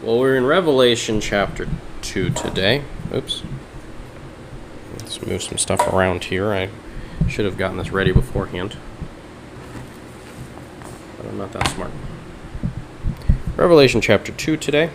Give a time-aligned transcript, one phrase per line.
[0.00, 1.66] Well, we're in Revelation chapter
[2.02, 2.84] 2 today.
[3.12, 3.42] Oops.
[5.00, 6.52] Let's move some stuff around here.
[6.52, 6.68] I
[7.28, 8.76] should have gotten this ready beforehand.
[11.16, 11.90] But I'm not that smart.
[13.56, 14.90] Revelation chapter 2 today.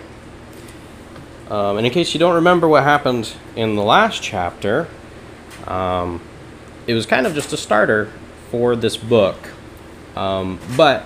[1.50, 4.88] Um, and in case you don't remember what happened in the last chapter,
[5.68, 6.22] um,
[6.88, 8.10] it was kind of just a starter
[8.52, 9.50] for this book.
[10.16, 11.06] Um, but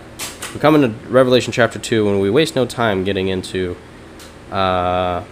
[0.54, 3.76] we come into Revelation chapter 2 and we waste no time getting into
[4.52, 5.24] uh,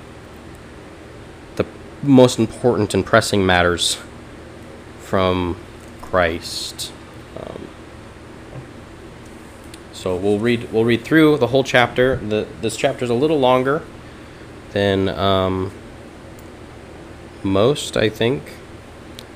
[1.55, 1.66] the
[2.04, 3.98] most important and pressing matters
[5.00, 5.58] from
[6.02, 6.91] Christ.
[7.40, 7.68] Um,
[9.94, 12.18] so we'll read we'll read through the whole chapter.
[12.18, 13.84] The this chapter is a little longer
[14.72, 15.72] than um,
[17.41, 18.44] most, I think.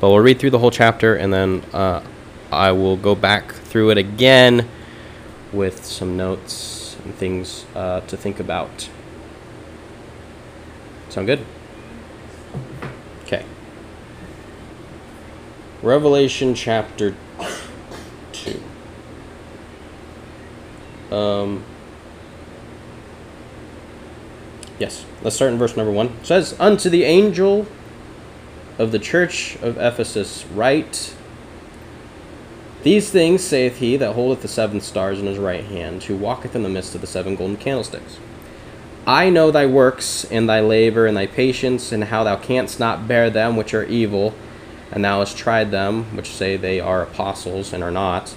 [0.02, 2.04] But we'll read through the whole chapter and then uh,
[2.52, 4.68] I will go back through it again
[5.52, 8.90] with some notes and things uh, to think about.
[11.10, 11.46] Sound good?
[13.24, 13.44] Okay.
[15.82, 17.16] Revelation chapter
[18.34, 18.62] 2.
[21.16, 21.64] Um,
[24.78, 26.08] yes, let's start in verse number 1.
[26.08, 27.66] It says, Unto the angel
[28.78, 31.16] of the church of Ephesus write,
[32.82, 36.56] These things saith he that holdeth the seven stars in his right hand, who walketh
[36.56, 38.20] in the midst of the seven golden candlesticks.
[39.06, 43.08] I know thy works, and thy labor, and thy patience, and how thou canst not
[43.08, 44.34] bear them which are evil,
[44.92, 48.34] and thou hast tried them, which say they are apostles, and are not,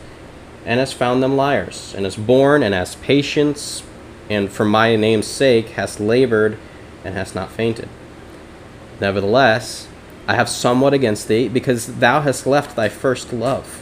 [0.67, 3.85] and hast found them liars, and hast borne, and hast patience,
[4.29, 6.59] and for my name's sake hast labored,
[7.05, 7.89] and hast not fainted.
[9.01, 9.87] Nevertheless,
[10.27, 13.82] I have somewhat against thee, because thou hast left thy first love.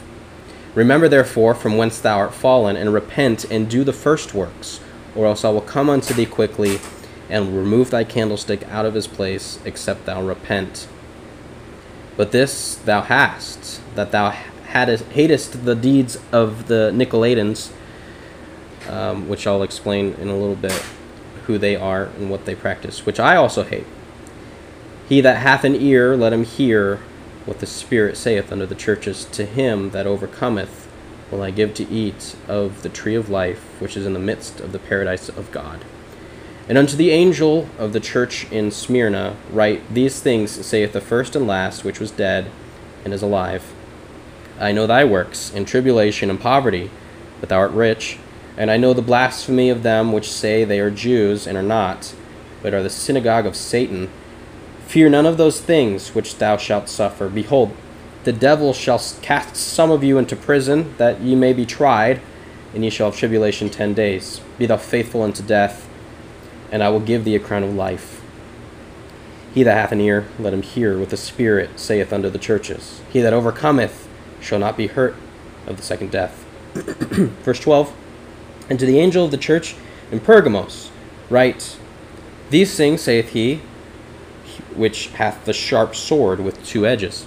[0.75, 4.79] Remember therefore from whence thou art fallen, and repent, and do the first works
[5.15, 6.79] or else I will come unto thee quickly
[7.29, 10.87] and remove thy candlestick out of his place, except thou repent.
[12.17, 17.71] But this thou hast, that thou hadest, hatest the deeds of the Nicolaitans,
[18.89, 20.83] um, which I'll explain in a little bit
[21.45, 23.87] who they are and what they practice, which I also hate.
[25.07, 26.99] He that hath an ear, let him hear
[27.45, 29.25] what the Spirit saith unto the churches.
[29.25, 30.87] To him that overcometh,
[31.31, 34.59] will I give to eat of the tree of life, which is in the midst
[34.59, 35.85] of the paradise of God.
[36.67, 41.35] And unto the angel of the church in Smyrna write, These things saith the first
[41.35, 42.51] and last, which was dead
[43.03, 43.73] and is alive.
[44.59, 46.91] I know thy works, in tribulation and poverty,
[47.39, 48.19] but thou art rich.
[48.57, 52.13] And I know the blasphemy of them which say they are Jews and are not,
[52.61, 54.09] but are the synagogue of Satan.
[54.91, 57.29] Fear none of those things which thou shalt suffer.
[57.29, 57.71] Behold,
[58.25, 62.19] the devil shall cast some of you into prison, that ye may be tried,
[62.73, 64.41] and ye shall have tribulation ten days.
[64.57, 65.87] Be thou faithful unto death,
[66.73, 68.21] and I will give thee a crown of life.
[69.53, 72.99] He that hath an ear, let him hear what the Spirit saith unto the churches.
[73.13, 74.09] He that overcometh
[74.41, 75.15] shall not be hurt
[75.67, 76.43] of the second death.
[76.73, 77.95] Verse 12
[78.69, 79.73] And to the angel of the church
[80.11, 80.91] in Pergamos
[81.29, 81.77] write,
[82.49, 83.61] These things saith he,
[84.75, 87.25] which hath the sharp sword with two edges.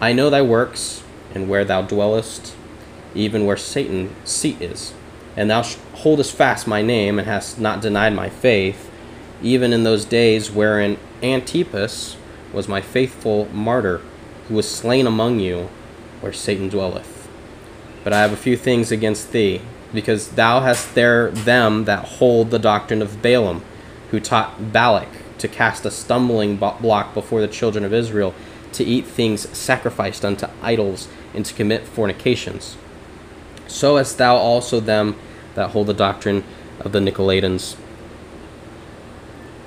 [0.00, 1.02] I know thy works,
[1.34, 2.54] and where thou dwellest,
[3.14, 4.94] even where Satan's seat is.
[5.36, 8.90] And thou holdest fast my name, and hast not denied my faith,
[9.42, 12.16] even in those days wherein Antipas
[12.52, 14.00] was my faithful martyr,
[14.48, 15.68] who was slain among you,
[16.20, 17.28] where Satan dwelleth.
[18.04, 19.60] But I have a few things against thee,
[19.92, 23.62] because thou hast there them that hold the doctrine of Balaam,
[24.10, 25.08] who taught Balak
[25.38, 28.34] to cast a stumbling block before the children of Israel
[28.72, 32.76] to eat things sacrificed unto idols, and to commit fornications.
[33.66, 35.16] So as thou also them
[35.54, 36.44] that hold the doctrine
[36.80, 37.76] of the Nicolaitans,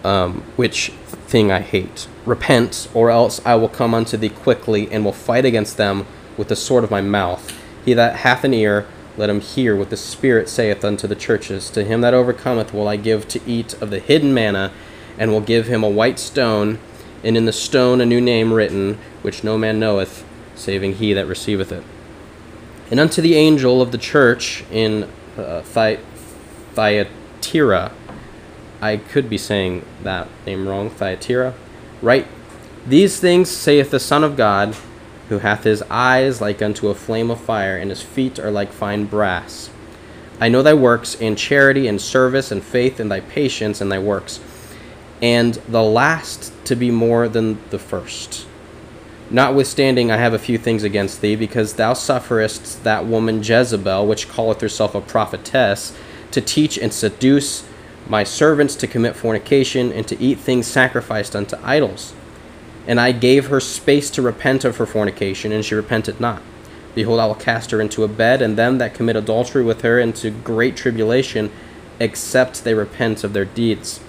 [0.03, 2.07] um, which thing I hate.
[2.25, 6.05] Repent, or else I will come unto thee quickly, and will fight against them
[6.37, 7.57] with the sword of my mouth.
[7.85, 11.69] He that hath an ear, let him hear what the Spirit saith unto the churches.
[11.71, 14.71] To him that overcometh will I give to eat of the hidden manna,
[15.17, 16.79] and will give him a white stone
[17.23, 20.25] and in the stone a new name written, which no man knoweth,
[20.55, 21.83] saving he that receiveth it.
[22.89, 25.61] And unto the angel of the church in uh,
[26.73, 27.91] Thyatira,
[28.81, 31.53] I could be saying that name wrong, Thyatira,
[32.01, 32.27] right?
[32.87, 34.75] These things saith the Son of God,
[35.29, 38.73] who hath his eyes like unto a flame of fire, and his feet are like
[38.73, 39.69] fine brass.
[40.39, 43.99] I know thy works, and charity, and service, and faith, and thy patience, and thy
[43.99, 44.39] works
[45.21, 48.47] and the last to be more than the first.
[49.29, 54.27] Notwithstanding, I have a few things against thee, because thou sufferest that woman Jezebel, which
[54.27, 55.95] calleth herself a prophetess,
[56.31, 57.63] to teach and seduce
[58.09, 62.13] my servants to commit fornication and to eat things sacrificed unto idols.
[62.87, 66.41] And I gave her space to repent of her fornication, and she repented not.
[66.93, 69.97] Behold, I will cast her into a bed, and them that commit adultery with her
[69.97, 71.51] into great tribulation,
[71.99, 74.01] except they repent of their deeds.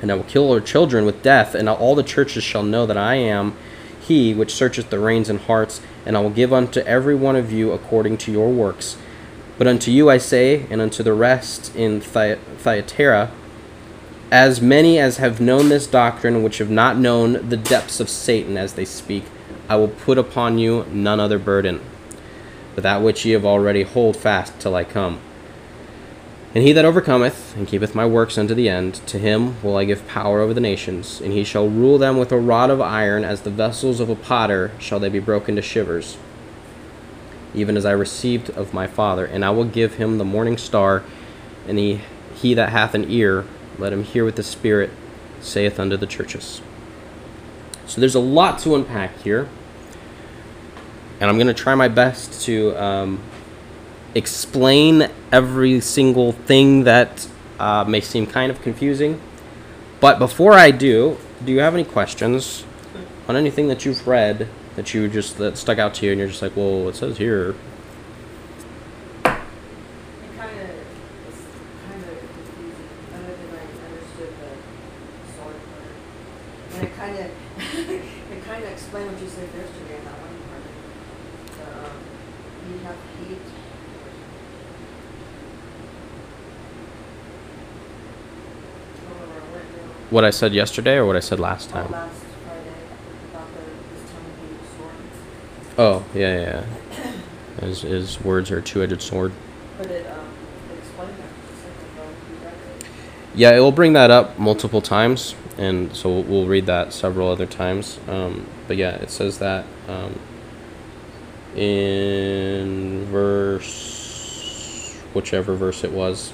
[0.00, 2.96] And I will kill her children with death, and all the churches shall know that
[2.96, 3.56] I am
[4.08, 7.52] he which searcheth the reins and hearts, and I will give unto every one of
[7.52, 8.96] you according to your works.
[9.58, 13.30] But unto you I say, and unto the rest in Thyatira,
[14.30, 18.56] as many as have known this doctrine, which have not known the depths of Satan
[18.56, 19.24] as they speak,
[19.68, 21.80] I will put upon you none other burden,
[22.74, 25.20] but that which ye have already hold fast till I come.
[26.54, 29.84] And he that overcometh and keepeth my works unto the end, to him will I
[29.84, 33.24] give power over the nations, and he shall rule them with a rod of iron,
[33.24, 36.16] as the vessels of a potter shall they be broken to shivers
[37.54, 39.24] even as I received of my Father.
[39.24, 41.02] And I will give him the morning star,
[41.66, 42.00] and he,
[42.34, 43.44] he that hath an ear,
[43.78, 44.90] let him hear what the Spirit
[45.40, 46.60] saith unto the churches.
[47.86, 49.48] So there's a lot to unpack here.
[51.20, 53.20] And I'm going to try my best to um,
[54.14, 57.28] explain every single thing that
[57.58, 59.20] uh, may seem kind of confusing.
[60.00, 62.64] But before I do, do you have any questions
[63.28, 66.28] on anything that you've read that you just that stuck out to you, and you're
[66.28, 67.50] just like, well, it says here.
[67.50, 67.56] It
[70.36, 70.70] kind of,
[71.28, 71.42] it's
[71.82, 72.88] kind of confusing.
[73.12, 74.50] Other than I understood the
[75.34, 75.92] sword part,
[76.74, 77.26] and it kind of,
[78.32, 80.62] it kind of explained what you said yesterday in that one part.
[81.58, 81.98] The um,
[82.70, 83.42] you have heat.
[88.94, 90.07] I don't remember where it went now.
[90.18, 91.92] What I said yesterday, or what I said last time.
[91.92, 92.10] last
[92.44, 92.62] Friday
[93.30, 93.60] about the
[93.94, 95.78] this time of year sword.
[95.78, 96.64] Oh, yeah, yeah.
[97.60, 97.64] yeah.
[97.64, 99.30] His, his words are a two-edged sword.
[99.78, 102.02] It um it explained that just like ago.
[102.32, 102.86] You read it.
[103.36, 107.28] Yeah, it will bring that up multiple times, and so we'll- we'll read that several
[107.30, 108.00] other times.
[108.08, 110.18] Um, but yeah, it says that um,
[111.54, 116.32] in verse, whichever verse it was.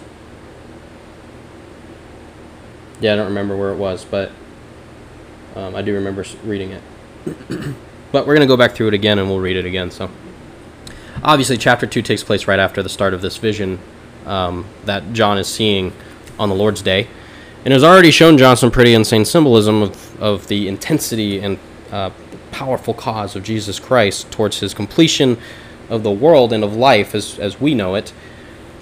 [3.04, 4.32] Yeah, I don't remember where it was, but
[5.54, 6.82] um, I do remember reading it.
[8.12, 9.90] but we're going to go back through it again and we'll read it again.
[9.90, 10.10] So,
[11.22, 13.78] obviously, chapter 2 takes place right after the start of this vision
[14.24, 15.92] um, that John is seeing
[16.38, 17.06] on the Lord's Day.
[17.66, 21.58] And it has already shown John some pretty insane symbolism of, of the intensity and
[21.92, 22.08] uh,
[22.52, 25.36] powerful cause of Jesus Christ towards his completion
[25.90, 28.14] of the world and of life as, as we know it.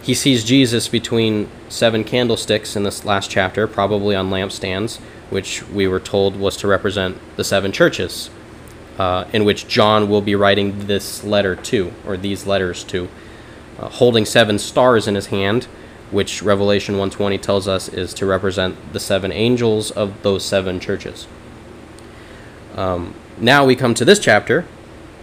[0.00, 4.98] He sees Jesus between seven candlesticks in this last chapter, probably on lampstands,
[5.30, 8.28] which we were told was to represent the seven churches,
[8.98, 13.08] uh, in which John will be writing this letter to, or these letters to,
[13.78, 15.64] uh, holding seven stars in his hand,
[16.10, 21.26] which Revelation 120 tells us is to represent the seven angels of those seven churches.
[22.76, 24.66] Um, now we come to this chapter,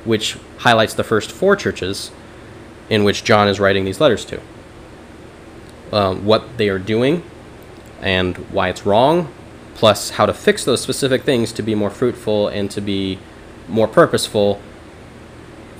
[0.04, 2.10] which highlights the first four churches
[2.90, 4.42] in which John is writing these letters to.
[5.92, 7.24] Um, what they are doing
[8.02, 9.34] and why it's wrong,
[9.74, 13.18] plus how to fix those specific things to be more fruitful and to be
[13.68, 14.62] more purposeful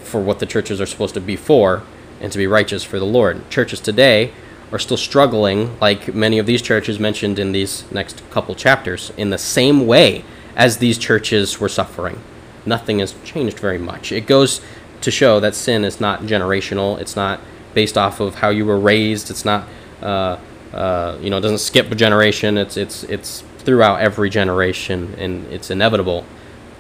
[0.04, 1.84] for what the churches are supposed to be for
[2.20, 3.50] and to be righteous for the Lord.
[3.50, 4.32] Churches today
[4.72, 9.30] are still struggling, like many of these churches mentioned in these next couple chapters, in
[9.30, 10.24] the same way
[10.56, 12.20] as these churches were suffering.
[12.66, 14.12] Nothing has changed very much.
[14.12, 14.62] It goes
[15.02, 17.00] to show that sin is not generational.
[17.00, 17.40] It's not
[17.74, 19.30] based off of how you were raised.
[19.30, 19.68] It's not,
[20.02, 22.58] you know, it doesn't skip a generation.
[22.58, 26.26] It's it's it's throughout every generation, and it's inevitable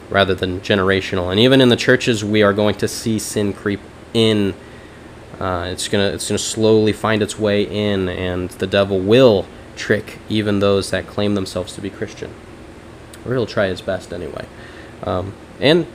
[0.09, 1.31] rather than generational.
[1.31, 3.81] And even in the churches, we are going to see sin creep
[4.13, 4.53] in.
[5.39, 9.45] Uh, it's gonna it's gonna slowly find its way in, and the devil will
[9.75, 12.33] trick even those that claim themselves to be Christian.
[13.25, 14.45] Or he'll try his best anyway.
[15.03, 15.87] Um, and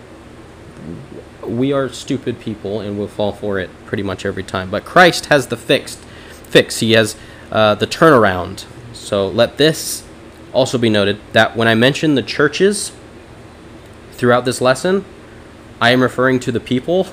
[1.43, 4.71] we are stupid people, and we'll fall for it pretty much every time.
[4.71, 5.99] But Christ has the fixed
[6.55, 6.79] fix.
[6.79, 7.17] He has
[7.51, 8.65] uh, the turnaround.
[8.93, 10.05] So let this
[10.53, 12.93] also be noted that when I mention the churches
[14.13, 15.05] throughout this lesson,
[15.81, 17.09] I am referring to the people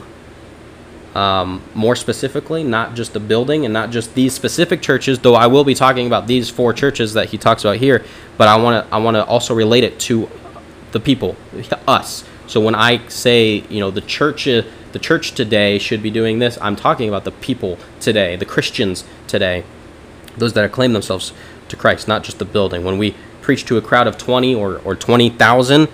[1.16, 5.18] um, more specifically, not just the building and not just these specific churches.
[5.18, 8.06] Though I will be talking about these four churches that he talks about here,
[8.38, 10.30] but I want to I want to also relate it to
[10.92, 11.36] the people,
[11.88, 12.24] us.
[12.52, 16.58] So when I say you know the church the church today should be doing this,
[16.60, 19.64] I'm talking about the people today, the Christians today,
[20.36, 21.32] those that claim themselves
[21.70, 22.84] to Christ, not just the building.
[22.84, 25.88] When we preach to a crowd of 20 or, or 20,000,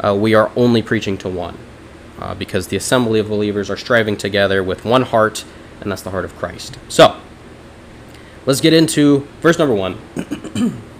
[0.00, 1.56] uh, we are only preaching to one
[2.18, 5.46] uh, because the assembly of believers are striving together with one heart,
[5.80, 6.76] and that's the heart of Christ.
[6.90, 7.18] So,
[8.44, 9.98] let's get into verse number one,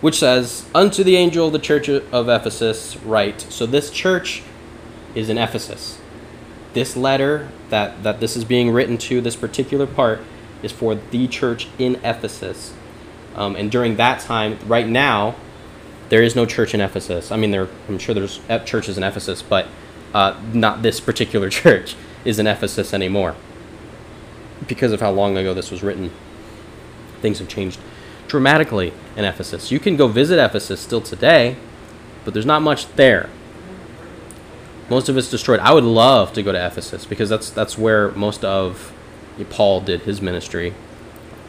[0.00, 3.40] which says, Unto the angel of the church of Ephesus, write.
[3.42, 4.42] So this church
[5.14, 5.98] is in Ephesus.
[6.74, 10.20] This letter that, that this is being written to, this particular part,
[10.62, 12.74] is for the church in Ephesus.
[13.34, 15.36] Um, and during that time, right now,
[16.08, 17.32] there is no church in Ephesus.
[17.32, 19.66] I mean, there, I'm sure there's churches in Ephesus, but
[20.14, 23.34] uh, not this particular church is in Ephesus anymore
[24.66, 26.10] because of how long ago this was written.
[27.20, 27.80] Things have changed
[28.28, 29.70] dramatically in Ephesus.
[29.70, 31.56] You can go visit Ephesus still today,
[32.24, 33.28] but there's not much there.
[34.88, 35.60] Most of it's destroyed.
[35.60, 38.92] I would love to go to Ephesus because that's that's where most of
[39.50, 40.74] Paul did his ministry,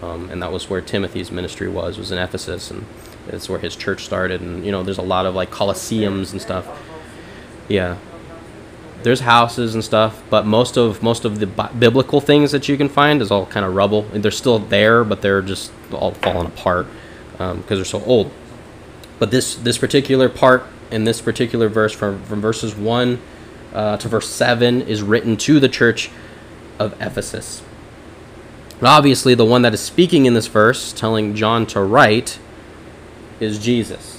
[0.02, 2.86] um, and that was where Timothy's ministry was was in Ephesus, and
[3.28, 4.42] it's where his church started.
[4.42, 6.68] And you know, there's a lot of like colosseums and stuff.
[7.68, 7.98] Yeah,
[9.04, 12.90] there's houses and stuff, but most of most of the biblical things that you can
[12.90, 14.04] find is all kind of rubble.
[14.14, 16.88] They're still there, but they're just all falling apart
[17.32, 18.32] because um, they're so old.
[19.20, 23.22] But this this particular part in this particular verse, from from verses one
[23.74, 26.10] uh, to verse seven, is written to the church
[26.80, 27.62] of Ephesus.
[28.82, 32.40] Obviously, the one that is speaking in this verse, telling John to write,
[33.40, 34.17] is Jesus.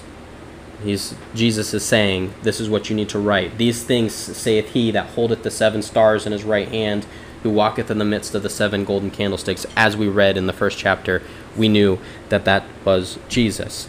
[0.82, 3.58] He's Jesus is saying, This is what you need to write.
[3.58, 7.06] These things saith he that holdeth the seven stars in his right hand,
[7.42, 9.66] who walketh in the midst of the seven golden candlesticks.
[9.76, 11.22] As we read in the first chapter,
[11.56, 13.88] we knew that that was Jesus.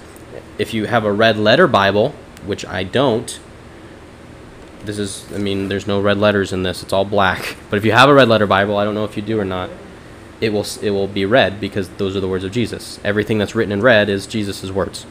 [0.58, 2.14] If you have a red letter Bible,
[2.46, 3.40] which I don't,
[4.84, 6.82] this is, I mean, there's no red letters in this.
[6.82, 7.56] It's all black.
[7.70, 9.46] But if you have a red letter Bible, I don't know if you do or
[9.46, 9.70] not.
[10.42, 13.00] It will it will be red because those are the words of Jesus.
[13.04, 15.06] Everything that's written in red is Jesus' words.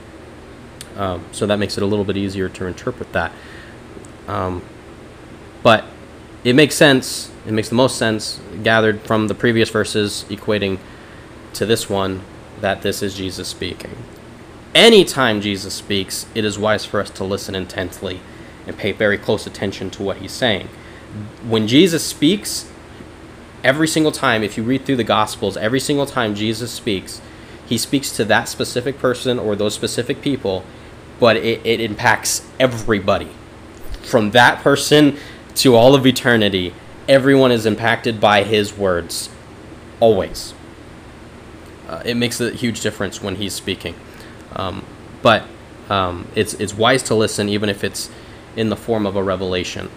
[0.98, 3.32] Um, so that makes it a little bit easier to interpret that.
[4.26, 4.62] Um,
[5.62, 5.84] but
[6.44, 7.30] it makes sense.
[7.46, 10.78] It makes the most sense gathered from the previous verses equating
[11.54, 12.22] to this one
[12.60, 13.96] that this is Jesus speaking.
[14.74, 18.20] Anytime Jesus speaks, it is wise for us to listen intently
[18.66, 20.68] and pay very close attention to what he's saying.
[21.46, 22.70] When Jesus speaks,
[23.64, 27.22] every single time, if you read through the Gospels, every single time Jesus speaks,
[27.66, 30.64] he speaks to that specific person or those specific people
[31.18, 33.30] but it, it impacts everybody.
[34.02, 35.18] From that person
[35.56, 36.74] to all of eternity,
[37.08, 39.28] everyone is impacted by his words.
[40.00, 40.54] Always.
[41.88, 43.94] Uh, it makes a huge difference when he's speaking.
[44.54, 44.84] Um,
[45.22, 45.44] but
[45.88, 48.10] um, it's, it's wise to listen, even if it's
[48.56, 49.90] in the form of a revelation.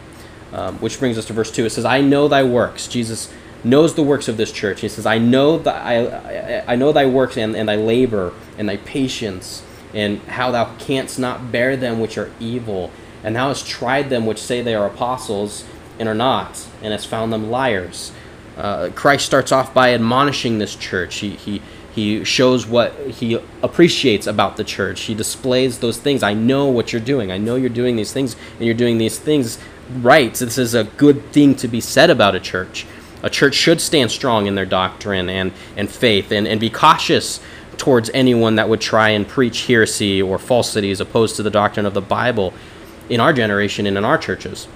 [0.54, 1.66] Um, which brings us to verse 2.
[1.66, 2.88] It says, I know thy works.
[2.88, 3.32] Jesus
[3.64, 4.82] knows the works of this church.
[4.82, 8.34] He says, I know, th- I, I, I know thy works and, and thy labor
[8.58, 9.64] and thy patience
[9.94, 12.92] and how thou canst not bear them which are evil,
[13.24, 15.66] and thou hast tried them which say they are apostles
[16.00, 18.12] and are not, and hast found them liars.
[18.58, 21.18] Uh, Christ starts off by admonishing this church.
[21.18, 21.62] He, he,
[21.94, 25.02] he shows what he appreciates about the church.
[25.02, 26.24] He displays those things.
[26.24, 27.32] I know what you're doing.
[27.32, 29.58] I know you're doing these things, and you're doing these things
[30.00, 30.34] right.
[30.34, 32.86] This is a good thing to be said about a church.
[33.24, 37.40] A church should stand strong in their doctrine and, and faith and, and be cautious
[37.82, 41.96] towards anyone that would try and preach heresy or falsities opposed to the doctrine of
[41.96, 42.54] the Bible
[43.10, 44.68] in our generation and in our churches.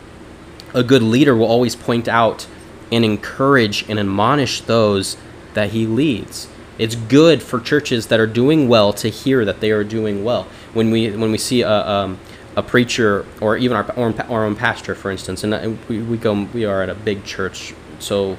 [0.73, 2.47] A good leader will always point out
[2.91, 5.17] and encourage and admonish those
[5.53, 6.47] that he leads.
[6.79, 10.47] It's good for churches that are doing well to hear that they are doing well.
[10.73, 12.17] When we when we see a, um,
[12.55, 13.85] a preacher or even our,
[14.31, 17.75] our own pastor, for instance, and we, we go we are at a big church,
[17.99, 18.35] so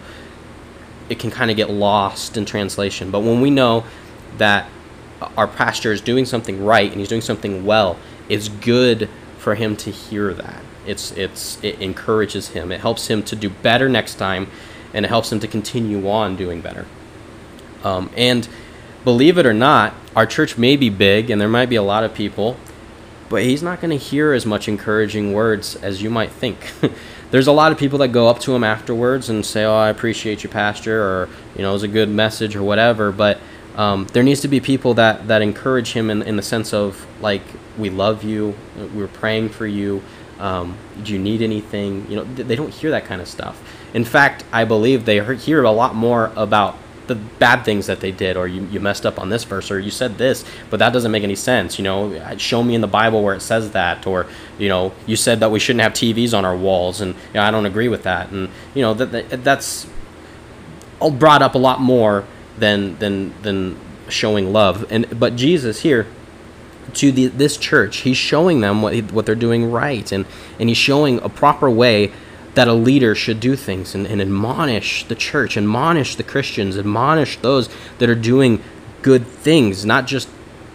[1.08, 3.12] it can kind of get lost in translation.
[3.12, 3.84] But when we know
[4.38, 4.68] that
[5.36, 9.76] our pastor is doing something right and he's doing something well, it's good for him
[9.76, 10.62] to hear that.
[10.86, 12.70] It's it's it encourages him.
[12.70, 14.48] It helps him to do better next time,
[14.94, 16.86] and it helps him to continue on doing better.
[17.82, 18.48] Um, and
[19.04, 22.02] believe it or not, our church may be big and there might be a lot
[22.02, 22.56] of people,
[23.28, 26.72] but he's not going to hear as much encouraging words as you might think.
[27.30, 29.88] There's a lot of people that go up to him afterwards and say, "Oh, I
[29.88, 33.38] appreciate you, pastor," or you know, it was a good message or whatever, but
[33.76, 37.06] um, there needs to be people that, that encourage him in, in the sense of
[37.20, 37.42] like
[37.78, 38.54] we love you
[38.94, 40.02] we're praying for you
[40.38, 42.06] um, do you need anything?
[42.10, 43.62] You know they don't hear that kind of stuff.
[43.94, 48.10] In fact i believe they hear a lot more about the bad things that they
[48.10, 50.92] did or you, you messed up on this verse or you said this but that
[50.92, 52.36] doesn't make any sense you know?
[52.36, 54.26] Show me in the bible where it says that or
[54.58, 57.42] you know you said that we shouldn't have tvs on our walls and you know,
[57.42, 59.86] i don't agree with that and you know that, that that's
[61.12, 62.24] brought up a lot more
[62.58, 64.86] than than than showing love.
[64.90, 66.06] And but Jesus here
[66.94, 70.26] to the, this church, he's showing them what what they're doing right, and
[70.58, 72.12] and he's showing a proper way
[72.54, 77.36] that a leader should do things and, and admonish the church, admonish the Christians, admonish
[77.38, 78.62] those that are doing
[79.02, 80.28] good things, not just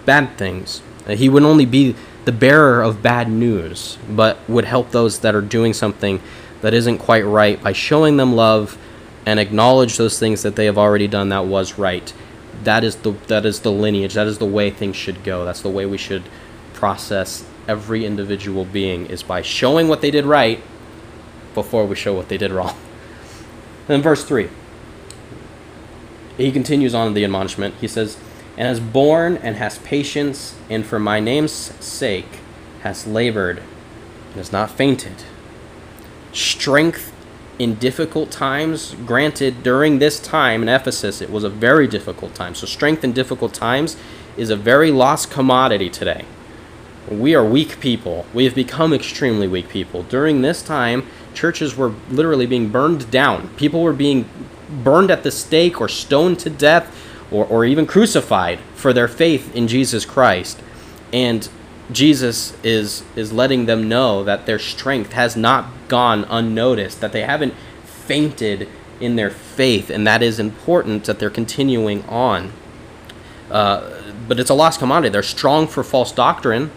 [0.06, 0.82] bad things.
[1.08, 1.96] Uh, he would only be
[2.26, 6.22] the bearer of bad news, but would help those that are doing something
[6.62, 8.78] that isn't quite right by showing them love
[9.26, 12.14] and acknowledge those things that they have already done that was right.
[12.64, 14.14] That is the that is the lineage.
[14.14, 15.46] That is the way things should go.
[15.46, 16.24] That's the way we should
[16.74, 20.62] process every individual being is by showing what they did right
[21.54, 22.76] before we show what they did wrong.
[23.88, 24.48] Then verse 3.
[26.38, 27.76] He continues on the admonishment.
[27.82, 28.18] He says,
[28.56, 32.40] And has borne and has patience, and for my name's sake
[32.82, 35.24] has labored, and has not fainted.
[36.32, 37.11] Strength
[37.62, 42.56] in difficult times, granted, during this time in Ephesus, it was a very difficult time.
[42.56, 43.96] So, strength in difficult times
[44.36, 46.26] is a very lost commodity today.
[47.08, 48.26] We are weak people.
[48.34, 50.02] We have become extremely weak people.
[50.02, 53.50] During this time, churches were literally being burned down.
[53.58, 54.28] People were being
[54.84, 56.92] burned at the stake or stoned to death
[57.30, 60.60] or, or even crucified for their faith in Jesus Christ.
[61.14, 61.48] And
[61.92, 67.24] Jesus is is letting them know that their strength has not gone unnoticed, that they
[67.24, 68.68] haven't fainted
[69.00, 72.54] in their faith, and that is important that they're continuing on.
[73.50, 75.10] Uh, but it's a lost commodity.
[75.10, 76.72] They're strong for false doctrine,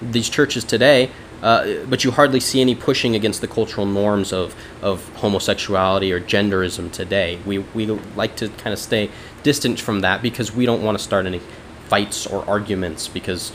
[0.00, 1.10] these churches today,
[1.42, 6.20] uh, but you hardly see any pushing against the cultural norms of, of homosexuality or
[6.20, 7.38] genderism today.
[7.46, 9.10] We, we like to kind of stay
[9.42, 11.40] distant from that because we don't want to start any
[11.88, 13.52] fights or arguments because,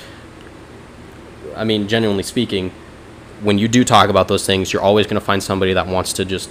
[1.55, 2.71] I mean, genuinely speaking,
[3.41, 6.13] when you do talk about those things, you're always going to find somebody that wants
[6.13, 6.49] to just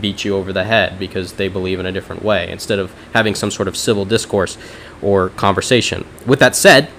[0.00, 3.34] beat you over the head because they believe in a different way instead of having
[3.34, 4.58] some sort of civil discourse
[5.00, 6.06] or conversation.
[6.26, 6.90] With that said,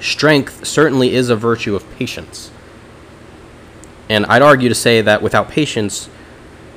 [0.00, 2.50] strength certainly is a virtue of patience.
[4.08, 6.08] And I'd argue to say that without patience,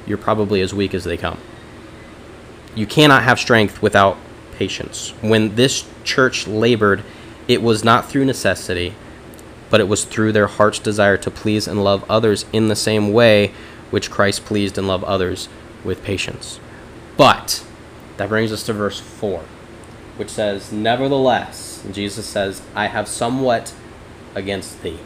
[0.05, 1.37] you're probably as weak as they come.
[2.75, 4.17] You cannot have strength without
[4.55, 5.13] patience.
[5.21, 7.03] When this church labored,
[7.47, 8.95] it was not through necessity,
[9.71, 13.11] but it was through their heart's desire to please and love others in the same
[13.11, 13.51] way
[13.89, 15.49] which Christ pleased and loved others
[15.83, 16.59] with patience.
[17.17, 17.65] But
[18.17, 19.43] that brings us to verse 4,
[20.17, 23.73] which says, Nevertheless, Jesus says, I have somewhat
[24.35, 24.99] against thee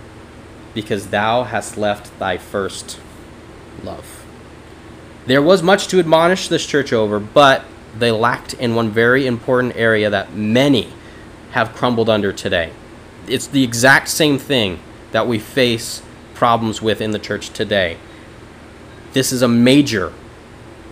[0.73, 2.99] because thou hast left thy first
[3.83, 4.25] love.
[5.25, 7.63] There was much to admonish this church over, but
[7.97, 10.91] they lacked in one very important area that many
[11.51, 12.71] have crumbled under today.
[13.27, 14.79] It's the exact same thing
[15.11, 16.01] that we face
[16.33, 17.97] problems with in the church today.
[19.13, 20.11] This is a major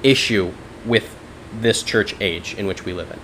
[0.01, 0.53] issue
[0.85, 1.15] with
[1.59, 3.19] this church age in which we live in.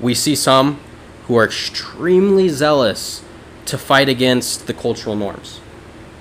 [0.00, 0.80] We see some
[1.26, 3.22] who are extremely zealous
[3.66, 5.60] to fight against the cultural norms,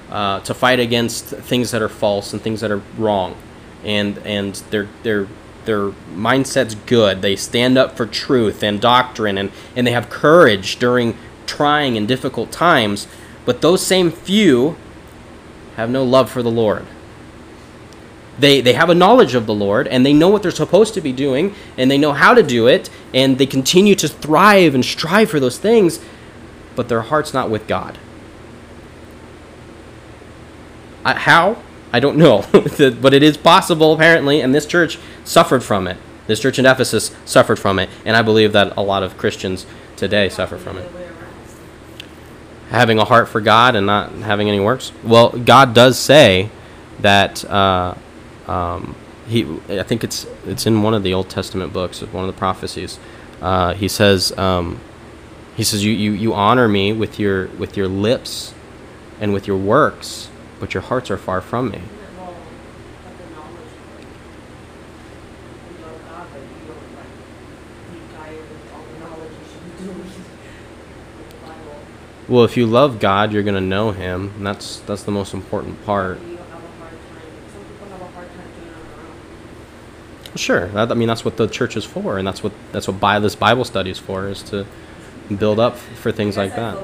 [0.10, 3.36] uh, to fight against things that are false and things that are wrong,
[3.84, 5.28] and and their their
[5.65, 7.22] their mindset's good.
[7.22, 11.17] They stand up for truth and doctrine, and and they have courage during
[11.50, 13.08] trying and difficult times.
[13.46, 14.78] But those same few
[15.76, 16.86] have no love for the Lord.
[18.38, 21.02] They, they have a knowledge of the Lord and they know what they're supposed to
[21.02, 24.86] be doing and they know how to do it and they continue to thrive and
[24.86, 26.00] strive for those things,
[26.76, 27.98] but their heart's not with God.
[31.04, 31.62] How?
[31.92, 32.46] I don't know.
[32.52, 35.98] but it is possible, apparently, and this church suffered from it.
[36.28, 39.66] This church in Ephesus suffered from it, and I believe that a lot of Christians
[39.96, 41.09] today suffer from it.
[42.70, 44.92] Having a heart for God and not having any works.
[45.04, 46.50] Well, God does say
[47.00, 47.96] that uh,
[48.48, 48.96] um,
[49.28, 49.46] he.
[49.70, 53.00] I think it's it's in one of the Old Testament books, one of the prophecies.
[53.42, 54.80] Uh, he says um,
[55.60, 58.54] he says, you, you, you honor me with your, with your lips
[59.20, 61.82] and with your works, but your hearts are far from me.
[72.30, 75.34] Well, if you love God, you're going to know Him, and that's that's the most
[75.34, 76.20] important part.
[80.36, 83.00] Sure, that, I mean that's what the church is for, and that's what that's what
[83.00, 84.68] Bible, this Bible study is for, is to
[85.39, 86.78] build up for things like that.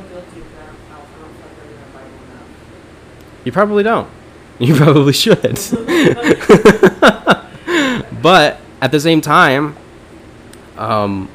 [3.43, 4.10] You probably don't.
[4.58, 5.38] You probably should.
[8.21, 9.75] but at the same time,
[10.77, 11.29] um,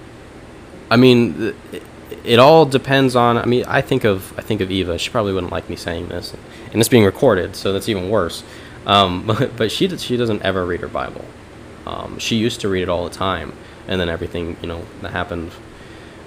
[0.91, 1.55] I mean,
[2.25, 3.39] it, all depends on.
[3.39, 4.99] I mean, I think of I think of Eva.
[4.99, 6.35] She probably wouldn't like me saying this,
[6.73, 8.43] and it's being recorded, so that's even worse.
[8.87, 11.25] Um, but, but she she doesn't ever read her Bible.
[11.87, 13.53] Um, she used to read it all the time,
[13.89, 15.53] and then everything you know that happened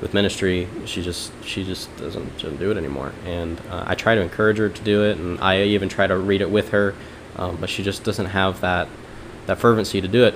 [0.02, 3.14] with ministry, she just she just doesn't, doesn't do it anymore.
[3.26, 6.18] And uh, I try to encourage her to do it, and I even try to
[6.18, 6.96] read it with her.
[7.36, 8.88] um, but she just doesn't have that
[9.46, 10.36] that fervency to do it.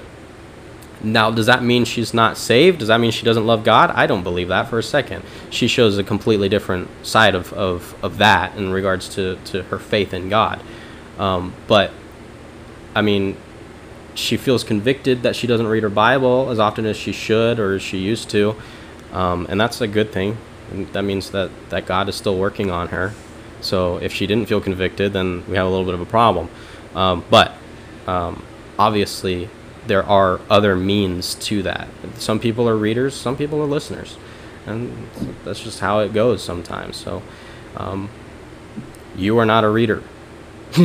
[1.03, 2.79] Now, does that mean she's not saved?
[2.79, 3.91] Does that mean she doesn't love God?
[3.91, 5.23] I don't believe that for a second.
[5.51, 9.77] She shows a completely different side of, of, of that in regards to, to her
[9.77, 10.61] faith in God.
[11.19, 11.91] Um, but,
[12.95, 13.37] I mean,
[14.15, 17.75] she feels convicted that she doesn't read her Bible as often as she should or
[17.75, 18.55] as she used to.
[19.13, 20.37] Um, and that's a good thing.
[20.71, 23.13] And that means that, that God is still working on her.
[23.61, 26.49] So if she didn't feel convicted, then we have a little bit of a problem.
[26.95, 27.53] Um, but
[28.07, 28.43] um,
[28.79, 29.49] obviously,
[29.87, 31.87] there are other means to that.
[32.17, 34.17] Some people are readers, some people are listeners,
[34.65, 35.07] and
[35.43, 36.97] that's just how it goes sometimes.
[36.97, 37.21] So,
[37.75, 38.09] um,
[39.15, 40.03] you are not a reader.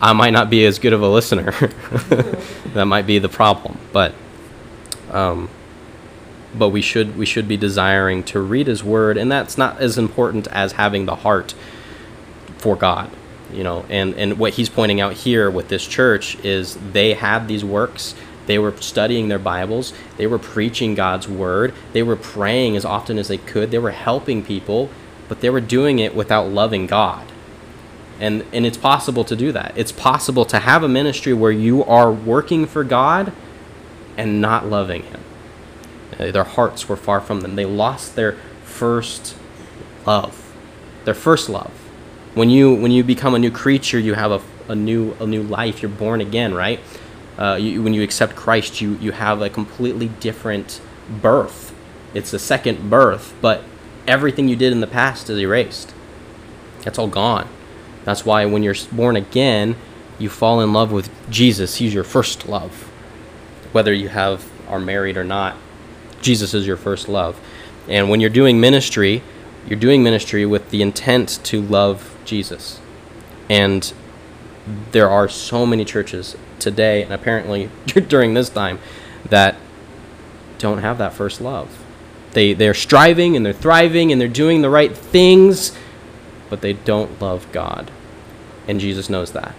[0.00, 1.50] I might not be as good of a listener.
[2.74, 4.14] that might be the problem, but
[5.10, 5.48] um,
[6.54, 9.96] but we should we should be desiring to read His Word, and that's not as
[9.96, 11.54] important as having the heart
[12.58, 13.10] for God
[13.52, 17.48] you know and and what he's pointing out here with this church is they had
[17.48, 18.14] these works.
[18.46, 19.92] They were studying their bibles.
[20.18, 21.74] They were preaching god's word.
[21.92, 23.70] They were praying as often as they could.
[23.70, 24.90] They were helping people
[25.28, 27.26] but they were doing it without loving god.
[28.18, 29.72] And and it's possible to do that.
[29.76, 33.32] It's possible to have a ministry where you are working for god
[34.16, 35.20] and not loving him.
[36.18, 37.56] Uh, their hearts were far from them.
[37.56, 38.32] They lost their
[38.64, 39.36] first
[40.06, 40.42] love
[41.04, 41.72] their first love
[42.36, 45.42] when you when you become a new creature, you have a, a new a new
[45.42, 45.80] life.
[45.80, 46.78] You're born again, right?
[47.38, 50.82] Uh, you, when you accept Christ, you you have a completely different
[51.22, 51.74] birth.
[52.12, 53.62] It's a second birth, but
[54.06, 55.94] everything you did in the past is erased.
[56.82, 57.48] That's all gone.
[58.04, 59.74] That's why when you're born again,
[60.18, 61.76] you fall in love with Jesus.
[61.76, 62.82] He's your first love.
[63.72, 65.56] Whether you have are married or not,
[66.20, 67.40] Jesus is your first love.
[67.88, 69.22] And when you're doing ministry,
[69.66, 72.80] you're doing ministry with the intent to love Jesus.
[73.48, 73.92] And
[74.92, 77.70] there are so many churches today, and apparently
[78.08, 78.78] during this time,
[79.28, 79.56] that
[80.58, 81.84] don't have that first love.
[82.32, 85.76] They, they're striving and they're thriving and they're doing the right things,
[86.50, 87.90] but they don't love God.
[88.68, 89.54] And Jesus knows that.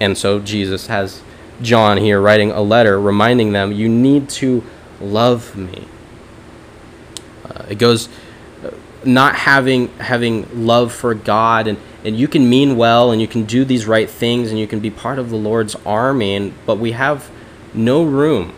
[0.00, 1.22] And so Jesus has
[1.62, 4.64] John here writing a letter reminding them, you need to
[5.00, 5.86] love me.
[7.44, 8.08] Uh, it goes
[9.06, 13.44] not having having love for God and and you can mean well and you can
[13.44, 16.78] do these right things and you can be part of the Lord's army and but
[16.78, 17.30] we have
[17.74, 18.52] no room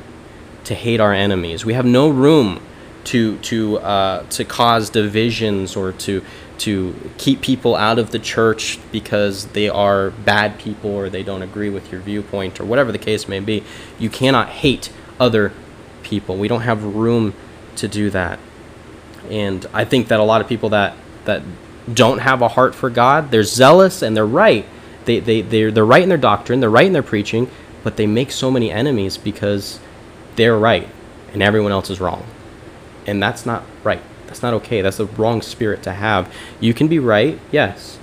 [0.64, 1.64] to hate our enemies.
[1.64, 2.60] We have no room
[3.04, 6.22] to to uh, to cause divisions or to
[6.58, 11.42] to keep people out of the church because they are bad people or they don't
[11.42, 13.62] agree with your viewpoint or whatever the case may be.
[13.98, 15.52] You cannot hate other
[16.02, 16.36] people.
[16.36, 17.34] We don't have room
[17.76, 18.38] to do that
[19.30, 21.42] and I think that a lot of people that that
[21.92, 24.66] don't have a heart for God, they're zealous and they're right.
[25.04, 27.50] They they they're they're right in their doctrine, they're right in their preaching,
[27.82, 29.80] but they make so many enemies because
[30.36, 30.88] they're right
[31.32, 32.24] and everyone else is wrong.
[33.06, 34.02] And that's not right.
[34.26, 34.82] That's not okay.
[34.82, 36.32] That's the wrong spirit to have.
[36.60, 37.98] You can be right, yes,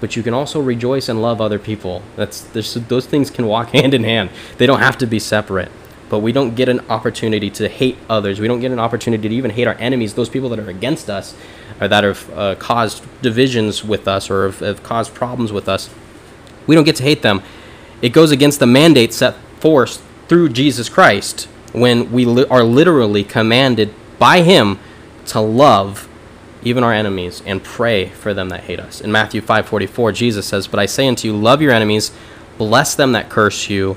[0.00, 2.02] but you can also rejoice and love other people.
[2.16, 4.30] That's those things can walk hand in hand.
[4.56, 5.70] They don't have to be separate
[6.08, 8.40] but we don't get an opportunity to hate others.
[8.40, 11.10] We don't get an opportunity to even hate our enemies, those people that are against
[11.10, 11.34] us
[11.80, 15.90] or that have uh, caused divisions with us or have, have, caused problems with us.
[16.66, 17.42] We don't get to hate them.
[18.02, 23.24] It goes against the mandate set forth through Jesus Christ when we li- are literally
[23.24, 24.78] commanded by Him
[25.26, 26.08] to love
[26.62, 29.00] even our enemies and pray for them that hate us.
[29.00, 32.10] In Matthew 5:44, Jesus says, "But I say unto you, love your enemies,
[32.56, 33.96] bless them that curse you."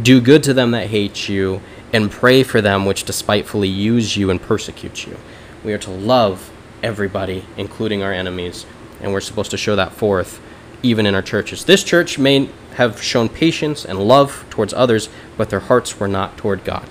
[0.00, 4.30] Do good to them that hate you, and pray for them which despitefully use you
[4.30, 5.16] and persecute you.
[5.64, 6.50] We are to love
[6.82, 8.66] everybody, including our enemies,
[9.00, 10.40] and we're supposed to show that forth
[10.82, 11.64] even in our churches.
[11.64, 16.36] This church may have shown patience and love towards others, but their hearts were not
[16.38, 16.88] toward God.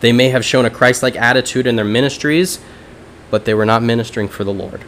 [0.00, 2.60] They may have shown a Christ like attitude in their ministries,
[3.30, 4.82] but they were not ministering for the Lord.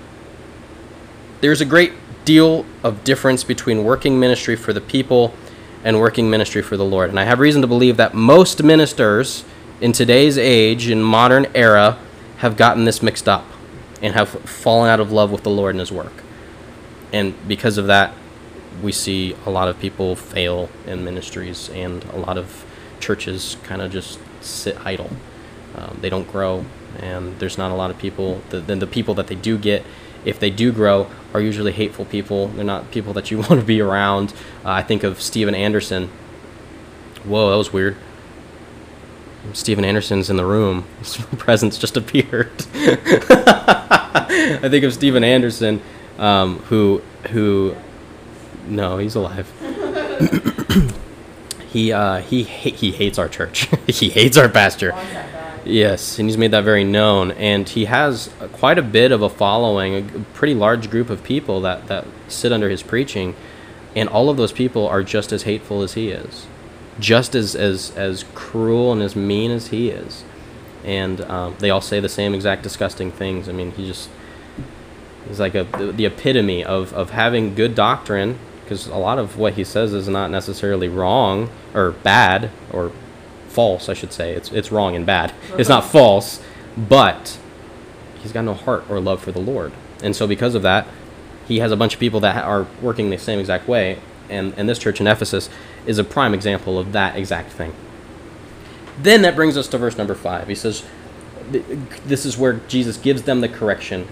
[1.40, 1.92] There's a great
[2.24, 5.34] deal of difference between working ministry for the people
[5.86, 7.10] and working ministry for the Lord.
[7.10, 9.44] And I have reason to believe that most ministers
[9.80, 11.96] in today's age, in modern era,
[12.38, 13.44] have gotten this mixed up
[14.02, 16.12] and have fallen out of love with the Lord and His work.
[17.12, 18.12] And because of that,
[18.82, 22.66] we see a lot of people fail in ministries, and a lot of
[22.98, 25.10] churches kind of just sit idle.
[25.76, 26.64] Um, they don't grow,
[26.98, 28.42] and there's not a lot of people.
[28.50, 29.84] Then the people that they do get
[30.26, 32.48] if they do grow, are usually hateful people.
[32.48, 34.34] They're not people that you want to be around.
[34.64, 36.10] Uh, I think of Steven Anderson.
[37.24, 37.96] Whoa, that was weird.
[39.52, 40.84] Steven Anderson's in the room.
[40.98, 42.50] His presence just appeared.
[42.74, 45.80] I think of Steven Anderson,
[46.18, 47.76] um, who who
[48.66, 49.48] No, he's alive.
[51.68, 53.68] he uh, he he hates our church.
[53.86, 54.92] he hates our pastor.
[55.66, 59.28] Yes, and he's made that very known, and he has quite a bit of a
[59.28, 63.34] following, a pretty large group of people that that sit under his preaching,
[63.96, 66.46] and all of those people are just as hateful as he is,
[67.00, 70.22] just as as as cruel and as mean as he is,
[70.84, 73.48] and um, they all say the same exact disgusting things.
[73.48, 74.08] I mean, he just
[75.26, 79.54] he's like a the epitome of of having good doctrine, because a lot of what
[79.54, 82.92] he says is not necessarily wrong or bad or
[83.56, 84.34] false, I should say.
[84.34, 85.32] It's it's wrong and bad.
[85.56, 86.42] It's not false,
[86.76, 87.38] but
[88.20, 90.86] he's got no heart or love for the Lord, and so because of that,
[91.48, 94.68] he has a bunch of people that are working the same exact way, and and
[94.68, 95.48] this church in Ephesus
[95.86, 97.72] is a prime example of that exact thing.
[99.02, 100.48] Then that brings us to verse number five.
[100.48, 100.84] He says,
[101.50, 104.06] "This is where Jesus gives them the correction.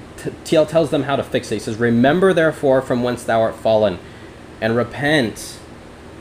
[0.44, 1.56] T- tells them how to fix it.
[1.56, 3.98] He says, "Remember therefore from whence thou art fallen,
[4.62, 5.58] and repent."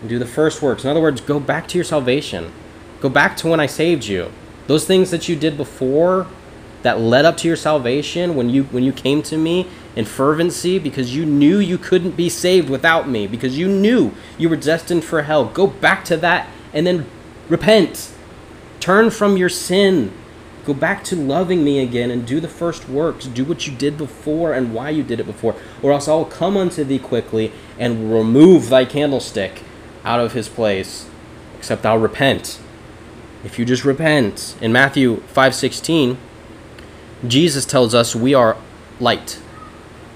[0.04, 0.84] and do the first works.
[0.84, 2.52] In other words, go back to your salvation.
[3.04, 4.32] Go back to when I saved you.
[4.68, 6.26] Those things that you did before
[6.84, 10.80] that led up to your salvation when you when you came to me in fervency
[10.80, 15.04] because you knew you couldn't be saved without me because you knew you were destined
[15.04, 15.44] for hell.
[15.44, 17.06] Go back to that and then
[17.50, 18.14] repent.
[18.80, 20.14] Turn from your sin.
[20.64, 23.26] Go back to loving me again and do the first works.
[23.26, 25.58] Do what you did before and why you did it before.
[25.82, 29.62] Or else I will come unto thee quickly and remove thy candlestick
[30.06, 31.06] out of his place,
[31.58, 32.62] except thou repent.
[33.44, 34.56] If you just repent.
[34.62, 36.18] In Matthew 5:16,
[37.28, 38.56] Jesus tells us we are
[39.00, 39.38] light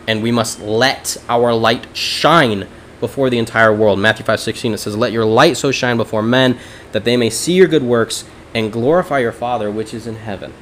[0.07, 2.67] and we must let our light shine
[3.01, 3.99] before the entire world.
[3.99, 6.57] Matthew 5:16 it says, "Let your light so shine before men
[6.93, 8.23] that they may see your good works
[8.55, 10.53] and glorify your Father which is in heaven."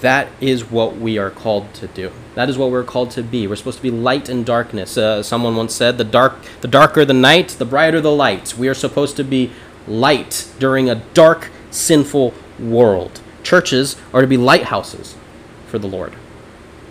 [0.00, 2.10] That is what we are called to do.
[2.34, 3.46] That is what we're called to be.
[3.46, 4.96] We're supposed to be light in darkness.
[4.96, 8.68] Uh, someone once said, "The dark, the darker the night, the brighter the light." We
[8.68, 9.50] are supposed to be
[9.88, 13.20] light during a dark, sinful world.
[13.42, 15.16] Churches are to be lighthouses
[15.66, 16.14] for the Lord.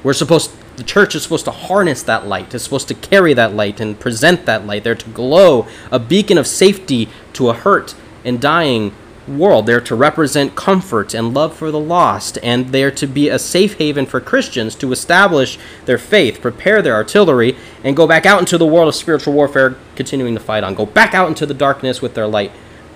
[0.04, 2.54] We're supposed the church is supposed to harness that light.
[2.54, 4.84] It's supposed to carry that light and present that light.
[4.84, 7.94] They're to glow, a beacon of safety to a hurt
[8.26, 8.92] and dying
[9.28, 9.68] world.
[9.68, 13.78] They're to represent comfort and love for the lost, and they're to be a safe
[13.78, 18.58] haven for Christians to establish their faith, prepare their artillery, and go back out into
[18.58, 20.74] the world of spiritual warfare, continuing to fight on.
[20.74, 22.52] Go back out into the darkness with their light,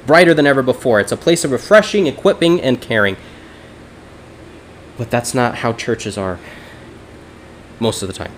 [0.07, 0.99] brighter than ever before.
[0.99, 3.17] It's a place of refreshing, equipping, and caring.
[4.97, 6.39] But that's not how churches are
[7.79, 8.31] most of the time.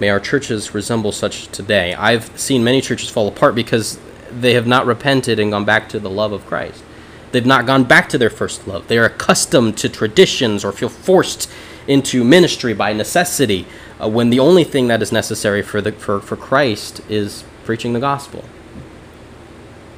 [0.00, 1.94] May our churches resemble such today.
[1.94, 3.98] I've seen many churches fall apart because
[4.30, 6.84] they have not repented and gone back to the love of Christ.
[7.32, 8.88] They've not gone back to their first love.
[8.88, 11.50] They are accustomed to traditions or feel forced
[11.86, 13.66] into ministry by necessity
[14.00, 17.92] uh, when the only thing that is necessary for, the, for, for Christ is preaching
[17.92, 18.44] the gospel.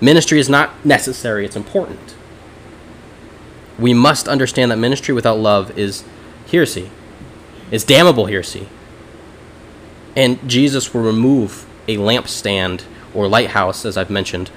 [0.01, 2.15] Ministry is not necessary, it's important.
[3.79, 6.05] We must understand that ministry without love is
[6.51, 6.91] heresy,
[7.71, 8.69] is damnable heresy.
[10.17, 12.85] And Jesus will remove a lampstand
[13.15, 14.49] or lighthouse, as I've mentioned,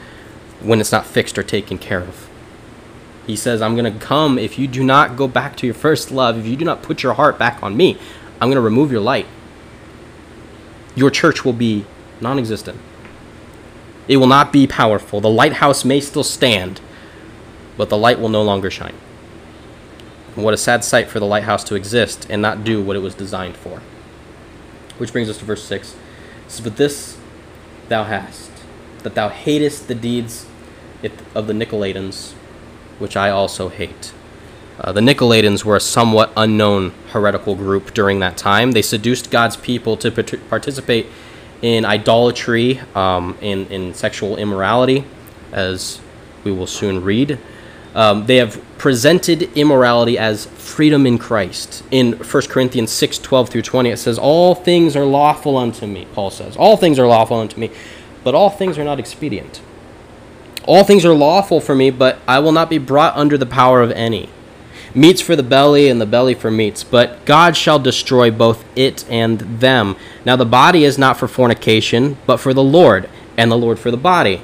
[0.61, 2.29] when it's not fixed or taken care of.
[3.27, 6.11] He says, I'm going to come if you do not go back to your first
[6.11, 7.97] love, if you do not put your heart back on me,
[8.41, 9.27] I'm going to remove your light.
[10.95, 11.85] Your church will be
[12.19, 12.79] non existent.
[14.07, 15.21] It will not be powerful.
[15.21, 16.81] The lighthouse may still stand,
[17.77, 18.95] but the light will no longer shine.
[20.35, 23.13] What a sad sight for the lighthouse to exist and not do what it was
[23.13, 23.81] designed for.
[24.97, 25.93] Which brings us to verse 6.
[25.93, 25.97] It
[26.51, 27.17] says, But this
[27.87, 28.51] thou hast,
[29.03, 30.47] that thou hatest the deeds
[31.35, 32.31] of the Nicolaitans,
[32.97, 34.13] which I also hate.
[34.79, 38.71] Uh, the Nicolaitans were a somewhat unknown heretical group during that time.
[38.71, 41.07] They seduced God's people to part- participate
[41.63, 45.05] in idolatry, um, in, in sexual immorality,
[45.51, 45.99] as
[46.43, 47.39] we will soon read.
[47.95, 51.83] Um, they have presented immorality as freedom in Christ.
[51.89, 56.05] In 1 Corinthians 6 12 through 20, it says, All things are lawful unto me,
[56.13, 56.57] Paul says.
[56.57, 57.71] All things are lawful unto me,
[58.23, 59.61] but all things are not expedient.
[60.65, 63.81] All things are lawful for me, but I will not be brought under the power
[63.81, 64.29] of any.
[64.95, 69.05] Meats for the belly, and the belly for meats, but God shall destroy both it
[69.09, 69.95] and them.
[70.23, 73.89] Now the body is not for fornication, but for the Lord, and the Lord for
[73.89, 74.43] the body.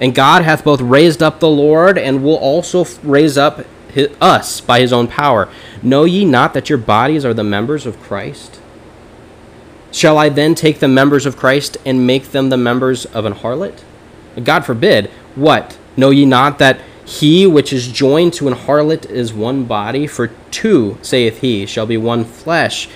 [0.00, 4.60] And God hath both raised up the Lord, and will also raise up hi- us
[4.60, 5.48] by his own power.
[5.82, 8.60] Know ye not that your bodies are the members of Christ?
[9.92, 13.34] Shall I then take the members of Christ and make them the members of an
[13.34, 13.82] harlot?
[14.42, 15.08] God forbid.
[15.36, 15.78] What?
[15.96, 20.06] Know ye not that he which is joined to an harlot is one body?
[20.06, 22.88] For two, saith he, shall be one flesh.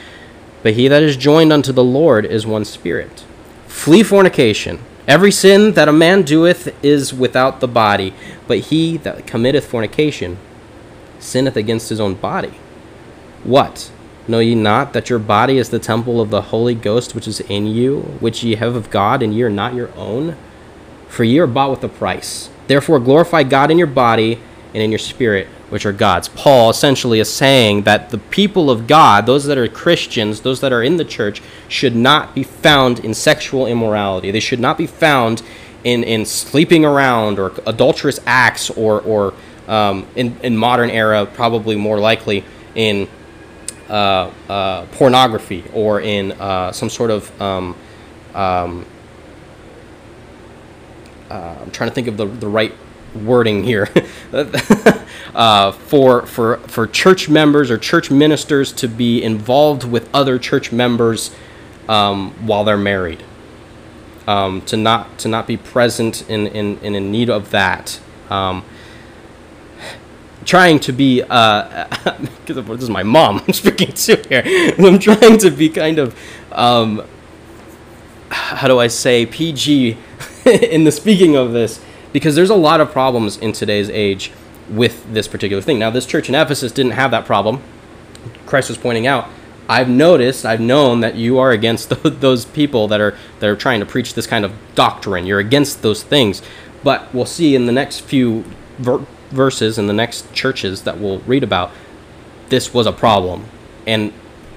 [0.62, 3.24] But he that is joined unto the Lord is one spirit.
[3.66, 4.80] Flee fornication.
[5.06, 8.12] Every sin that a man doeth is without the body,
[8.46, 10.38] but he that committeth fornication
[11.18, 12.52] sinneth against his own body.
[13.44, 13.90] What?
[14.26, 17.40] Know ye not that your body is the temple of the Holy Ghost which is
[17.40, 20.36] in you, which ye have of God, and ye are not your own?
[21.08, 22.50] For ye are bought with a price.
[22.68, 24.38] Therefore glorify God in your body
[24.74, 26.28] and in your spirit, which are God's.
[26.28, 30.72] Paul essentially is saying that the people of God, those that are Christians, those that
[30.72, 34.30] are in the church, should not be found in sexual immorality.
[34.30, 35.42] They should not be found
[35.82, 39.34] in, in sleeping around or adulterous acts or, or
[39.66, 43.08] um, in, in modern era, probably more likely in
[43.88, 47.74] uh, uh, pornography or in uh, some sort of um,
[48.34, 48.84] um,
[51.30, 52.74] uh, I'm trying to think of the, the right
[53.14, 53.88] wording here.
[55.34, 60.72] Uh, for for for church members or church ministers to be involved with other church
[60.72, 61.32] members
[61.88, 63.22] um, while they're married.
[64.26, 68.00] Um, to not to not be present in in, in, in need of that.
[68.30, 68.64] Um,
[70.44, 71.86] trying to be uh
[72.46, 74.74] this is my mom I'm speaking to here.
[74.78, 76.18] I'm trying to be kind of
[76.52, 77.04] um,
[78.30, 79.96] how do I say PG
[80.62, 81.80] in the speaking of this
[82.12, 84.32] because there's a lot of problems in today's age
[84.70, 85.78] with this particular thing.
[85.78, 87.62] Now, this church in Ephesus didn't have that problem.
[88.46, 89.28] Christ was pointing out,
[89.68, 93.80] I've noticed, I've known that you are against those people that are that are trying
[93.80, 95.26] to preach this kind of doctrine.
[95.26, 96.40] You're against those things.
[96.82, 98.44] But we'll see in the next few
[98.78, 101.72] ver- verses in the next churches that we'll read about,
[102.48, 103.44] this was a problem.
[103.86, 104.12] And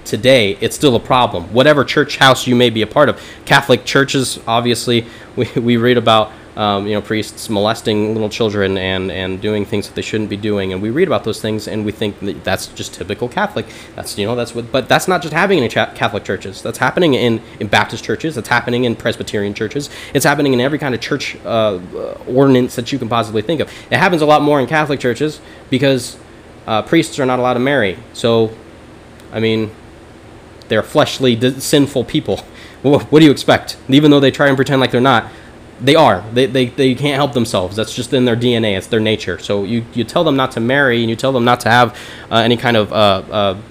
[0.06, 1.46] today it's still a problem.
[1.54, 5.98] Whatever church house you may be a part of, Catholic churches, obviously, we, we read
[5.98, 10.30] about um, you know priests molesting little children and and doing things that they shouldn't
[10.30, 13.30] be doing, and we read about those things and we think that that's just typical
[13.30, 13.66] Catholic.
[13.96, 16.62] That's you know that's what, but that's not just happening in Catholic churches.
[16.62, 18.36] That's happening in in Baptist churches.
[18.36, 19.90] That's happening in Presbyterian churches.
[20.14, 21.80] It's happening in every kind of church uh,
[22.28, 23.72] ordinance that you can possibly think of.
[23.90, 26.18] It happens a lot more in Catholic churches because
[26.68, 27.98] uh, priests are not allowed to marry.
[28.14, 28.56] So,
[29.32, 29.72] I mean,
[30.72, 32.38] they're fleshly, sinful people.
[32.82, 33.76] What do you expect?
[33.90, 35.30] Even though they try and pretend like they're not,
[35.82, 36.24] they are.
[36.32, 37.76] They, they, they can't help themselves.
[37.76, 38.78] That's just in their DNA.
[38.78, 39.38] It's their nature.
[39.38, 42.00] So you, you tell them not to marry and you tell them not to have
[42.32, 42.96] uh, any kind of uh,
[43.30, 43.62] uh,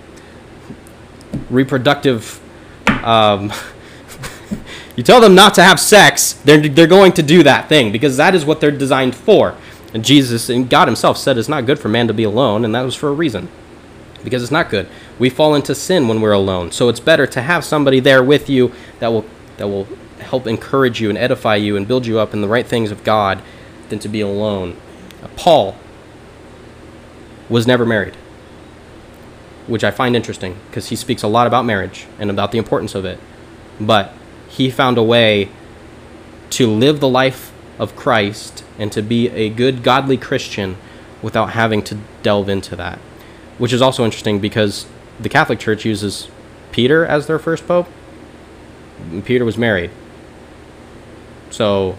[1.48, 2.38] reproductive.
[2.86, 3.50] Um,
[4.96, 8.18] you tell them not to have sex, they're, they're going to do that thing because
[8.18, 9.56] that is what they're designed for.
[9.94, 12.74] And Jesus and God Himself said it's not good for man to be alone, and
[12.74, 13.48] that was for a reason
[14.22, 14.86] because it's not good.
[15.20, 16.72] We fall into sin when we're alone.
[16.72, 19.26] So it's better to have somebody there with you that will
[19.58, 19.86] that will
[20.18, 23.04] help encourage you and edify you and build you up in the right things of
[23.04, 23.42] God
[23.90, 24.76] than to be alone.
[25.36, 25.76] Paul
[27.50, 28.14] was never married,
[29.66, 32.94] which I find interesting because he speaks a lot about marriage and about the importance
[32.94, 33.20] of it.
[33.78, 34.14] But
[34.48, 35.50] he found a way
[36.50, 40.78] to live the life of Christ and to be a good, godly Christian
[41.20, 42.98] without having to delve into that
[43.60, 44.86] which is also interesting because
[45.20, 46.28] the Catholic Church uses
[46.72, 47.88] Peter as their first pope.
[49.24, 49.90] Peter was married,
[51.50, 51.96] so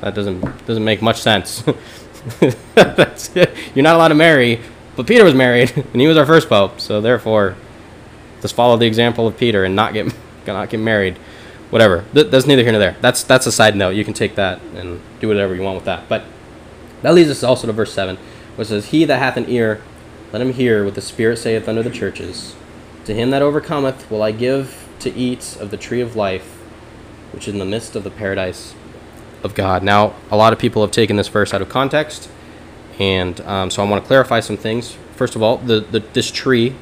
[0.00, 1.62] that doesn't doesn't make much sense.
[2.74, 3.54] That's it.
[3.74, 4.60] You're not allowed to marry,
[4.96, 6.80] but Peter was married and he was our first pope.
[6.80, 7.56] So therefore,
[8.40, 10.12] just follow the example of Peter and not get
[10.46, 11.16] not get married.
[11.70, 12.04] Whatever.
[12.12, 12.96] Th- that's neither here nor there.
[13.00, 13.90] That's that's a side note.
[13.90, 16.08] You can take that and do whatever you want with that.
[16.08, 16.24] But
[17.02, 18.18] that leads us also to verse seven,
[18.56, 19.80] which says, "He that hath an ear."
[20.32, 22.56] Let him hear what the Spirit saith unto the churches.
[23.04, 26.46] To him that overcometh will I give to eat of the tree of life,
[27.32, 28.74] which is in the midst of the paradise
[29.44, 29.82] of God.
[29.82, 32.30] Now, a lot of people have taken this verse out of context,
[32.98, 34.96] and um, so I want to clarify some things.
[35.16, 36.74] First of all, the, the this tree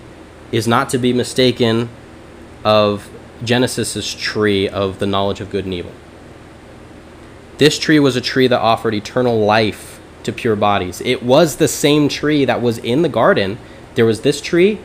[0.53, 1.89] is not to be mistaken
[2.65, 3.11] of
[3.43, 5.93] Genesis's tree of the knowledge of good and evil.
[7.59, 11.00] This tree was a tree that offered eternal life to pure bodies.
[11.04, 13.59] It was the same tree that was in the garden.
[13.94, 14.80] There was this tree,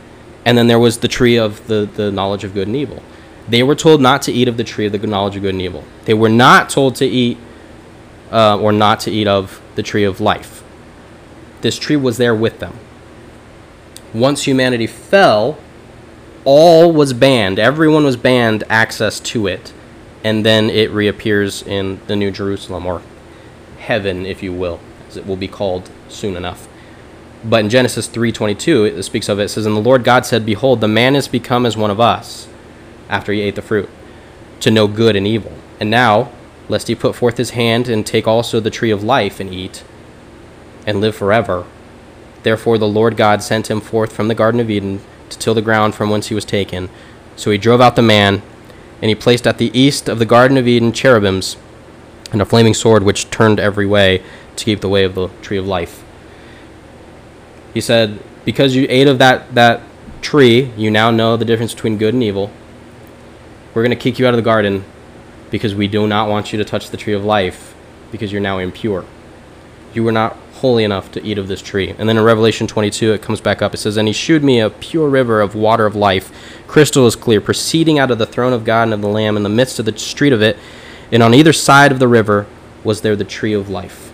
[0.45, 3.01] and then there was the tree of the, the knowledge of good and evil.
[3.47, 5.61] They were told not to eat of the tree of the knowledge of good and
[5.61, 5.83] evil.
[6.05, 7.37] They were not told to eat
[8.31, 10.63] uh, or not to eat of the tree of life.
[11.61, 12.77] This tree was there with them.
[14.13, 15.57] Once humanity fell,
[16.43, 17.59] all was banned.
[17.59, 19.73] Everyone was banned access to it.
[20.23, 23.01] And then it reappears in the New Jerusalem, or
[23.77, 24.79] heaven, if you will
[25.17, 26.67] it will be called soon enough.
[27.43, 29.43] But in Genesis 3:22, it speaks of it.
[29.43, 31.99] It says, "And the Lord God said, Behold, the man is become as one of
[31.99, 32.47] us,
[33.09, 33.89] after he ate the fruit,
[34.61, 35.51] to know good and evil.
[35.79, 36.29] And now,
[36.69, 39.83] lest he put forth his hand and take also the tree of life and eat,
[40.87, 41.65] and live forever.
[42.43, 45.61] Therefore the Lord God sent him forth from the Garden of Eden to till the
[45.61, 46.89] ground from whence he was taken.
[47.35, 48.41] So he drove out the man,
[49.01, 51.57] and he placed at the east of the Garden of Eden cherubims
[52.31, 54.23] and a flaming sword which turned every way
[54.55, 56.03] to keep the way of the tree of life.
[57.73, 59.81] He said, Because you ate of that, that
[60.21, 62.51] tree, you now know the difference between good and evil.
[63.73, 64.85] We're going to kick you out of the garden
[65.51, 67.75] because we do not want you to touch the tree of life
[68.11, 69.05] because you're now impure.
[69.93, 71.93] You were not holy enough to eat of this tree.
[71.97, 73.73] And then in Revelation 22, it comes back up.
[73.73, 76.31] It says, And he shewed me a pure river of water of life,
[76.67, 79.43] crystal as clear, proceeding out of the throne of God and of the Lamb in
[79.43, 80.57] the midst of the street of it.
[81.11, 82.47] And on either side of the river
[82.83, 84.04] was there the tree of life,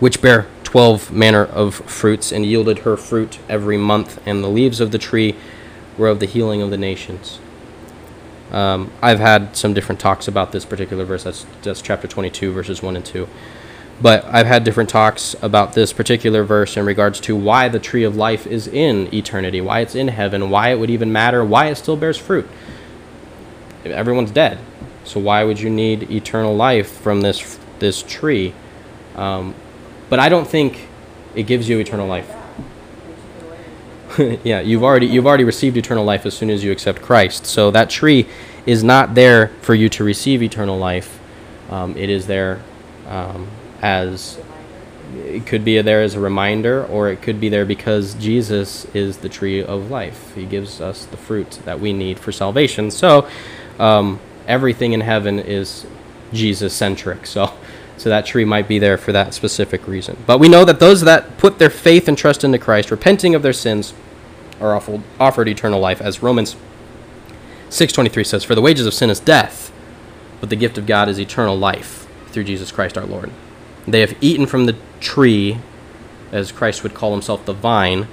[0.00, 4.20] which bare twelve manner of fruits, and yielded her fruit every month.
[4.26, 5.34] And the leaves of the tree
[5.96, 7.40] were of the healing of the nations.
[8.50, 11.24] Um, I've had some different talks about this particular verse.
[11.24, 13.28] That's, that's chapter 22, verses 1 and 2.
[14.00, 18.04] But I've had different talks about this particular verse in regards to why the tree
[18.04, 21.66] of life is in eternity, why it's in heaven, why it would even matter, why
[21.66, 22.48] it still bears fruit.
[23.84, 24.58] Everyone's dead.
[25.04, 28.54] So why would you need eternal life from this this tree?
[29.16, 29.54] Um,
[30.08, 30.88] but I don't think
[31.34, 32.34] it gives you eternal life.
[34.44, 37.46] yeah, you've already you've already received eternal life as soon as you accept Christ.
[37.46, 38.26] So that tree
[38.66, 41.20] is not there for you to receive eternal life.
[41.70, 42.62] Um, it is there
[43.06, 43.48] um,
[43.82, 44.40] as
[45.14, 49.18] it could be there as a reminder, or it could be there because Jesus is
[49.18, 50.34] the tree of life.
[50.34, 52.90] He gives us the fruit that we need for salvation.
[52.90, 53.28] So
[53.78, 55.86] um, everything in heaven is
[56.32, 57.26] Jesus centric.
[57.26, 57.52] So
[57.98, 60.16] so that tree might be there for that specific reason.
[60.26, 63.42] But we know that those that put their faith and trust into Christ, repenting of
[63.42, 63.92] their sins,
[64.60, 66.56] are offered, offered eternal life, as Romans
[67.68, 69.72] 6.23 says, For the wages of sin is death,
[70.40, 73.30] but the gift of God is eternal life through Jesus Christ our Lord.
[73.86, 75.58] They have eaten from the tree,
[76.30, 78.06] as Christ would call himself the vine,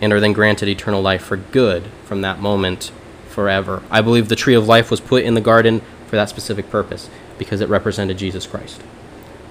[0.00, 2.90] and are then granted eternal life for good from that moment
[3.28, 3.82] forever.
[3.90, 7.10] I believe the tree of life was put in the garden for that specific purpose,
[7.38, 8.80] because it represented Jesus Christ.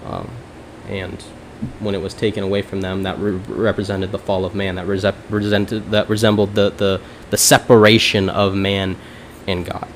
[0.06, 0.30] Um,
[0.88, 1.22] and
[1.80, 4.76] when it was taken away from them, that re- represented the fall of man.
[4.76, 8.98] That represented that resembled the, the the separation of man
[9.48, 9.88] and God.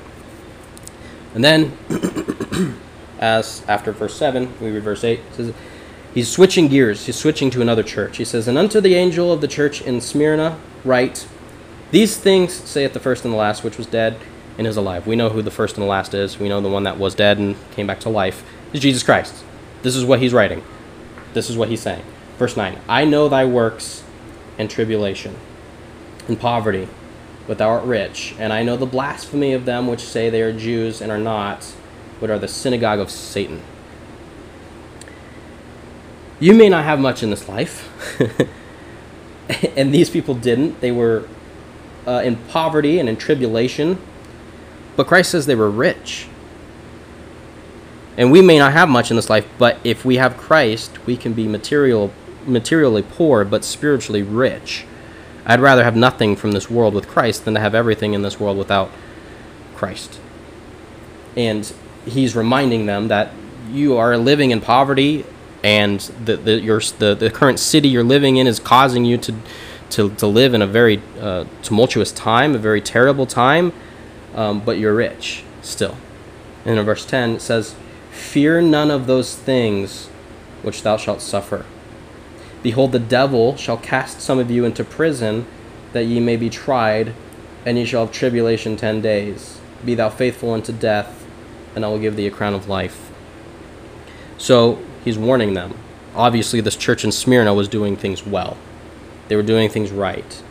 [1.34, 1.76] And then,
[3.20, 5.20] as after verse seven, we read verse eight.
[5.32, 5.52] says,
[6.14, 7.06] he's switching gears.
[7.06, 8.16] He's switching to another church.
[8.16, 11.26] He says, "And unto the angel of the church in Smyrna write,
[11.90, 14.16] These things saith the first and the last, which was dead
[14.58, 16.38] and is alive." We know who the first and the last is.
[16.38, 18.42] We know the one that was dead and came back to life
[18.72, 19.44] is Jesus Christ.
[19.82, 20.62] This is what he's writing.
[21.32, 22.04] This is what he's saying.
[22.38, 24.02] Verse 9 I know thy works
[24.58, 25.36] and tribulation,
[26.28, 26.88] and poverty,
[27.46, 30.52] but thou art rich, and I know the blasphemy of them which say they are
[30.52, 31.74] Jews and are not,
[32.20, 33.62] but are the synagogue of Satan.
[36.38, 37.88] You may not have much in this life,
[39.76, 40.80] and these people didn't.
[40.80, 41.26] They were
[42.06, 43.98] uh, in poverty and in tribulation,
[44.96, 46.26] but Christ says they were rich.
[48.16, 51.16] And we may not have much in this life, but if we have Christ, we
[51.16, 52.12] can be material,
[52.46, 54.84] materially poor, but spiritually rich.
[55.46, 58.38] I'd rather have nothing from this world with Christ than to have everything in this
[58.38, 58.90] world without
[59.74, 60.20] Christ.
[61.36, 61.72] And
[62.04, 63.30] he's reminding them that
[63.70, 65.24] you are living in poverty
[65.62, 69.34] and the, the, your, the, the current city you're living in is causing you to,
[69.90, 73.72] to, to live in a very uh, tumultuous time, a very terrible time,
[74.34, 75.96] um, but you're rich still.
[76.64, 77.74] And in verse 10, it says,
[78.20, 80.06] Fear none of those things
[80.62, 81.66] which thou shalt suffer.
[82.62, 85.46] Behold, the devil shall cast some of you into prison,
[85.94, 87.12] that ye may be tried,
[87.66, 89.58] and ye shall have tribulation ten days.
[89.84, 91.26] Be thou faithful unto death,
[91.74, 93.10] and I will give thee a crown of life.
[94.38, 95.74] So he's warning them.
[96.14, 98.56] Obviously, this church in Smyrna was doing things well,
[99.26, 100.42] they were doing things right.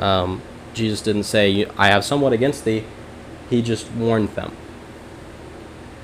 [0.00, 0.42] Um,
[0.74, 2.84] Jesus didn't say, I have somewhat against thee,
[3.50, 4.56] he just warned them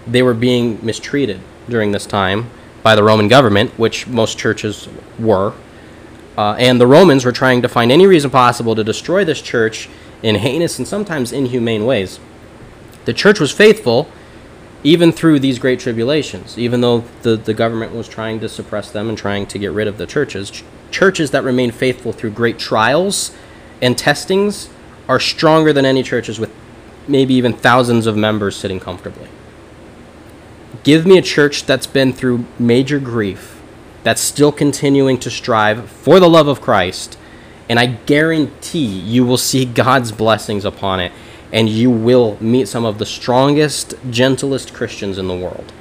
[0.07, 2.51] they were being mistreated during this time
[2.83, 4.89] by the Roman government, which most churches
[5.19, 5.53] were.
[6.39, 9.89] Uh, and the Romans were trying to find any reason possible to destroy this church
[10.23, 12.21] in heinous and sometimes inhumane ways.
[13.05, 14.09] The church was faithful
[14.85, 19.09] even through these great tribulations, even though the, the government was trying to suppress them
[19.09, 20.51] and trying to get rid of the churches.
[20.51, 23.35] Ch- churches that remain faithful through great trials
[23.83, 24.69] and testings
[25.09, 26.53] are stronger than any churches with
[27.09, 29.29] maybe even thousands of members sitting comfortably.
[30.87, 33.61] Give me a church that's been through major grief,
[34.05, 37.19] that's still continuing to strive for the love of Christ,
[37.69, 41.11] and I guarantee you will see God's blessings upon it,
[41.53, 45.73] and you will meet some of the strongest, gentlest Christians in the world.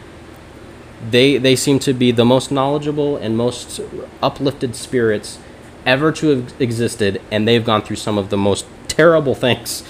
[1.12, 3.80] They, they seem to be the most knowledgeable and most
[4.24, 5.38] uplifted spirits
[5.86, 9.84] ever to have existed, and they've gone through some of the most terrible things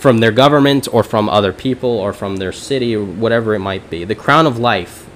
[0.00, 3.90] from their government or from other people or from their city or whatever it might
[3.90, 4.02] be.
[4.02, 5.06] The crown of life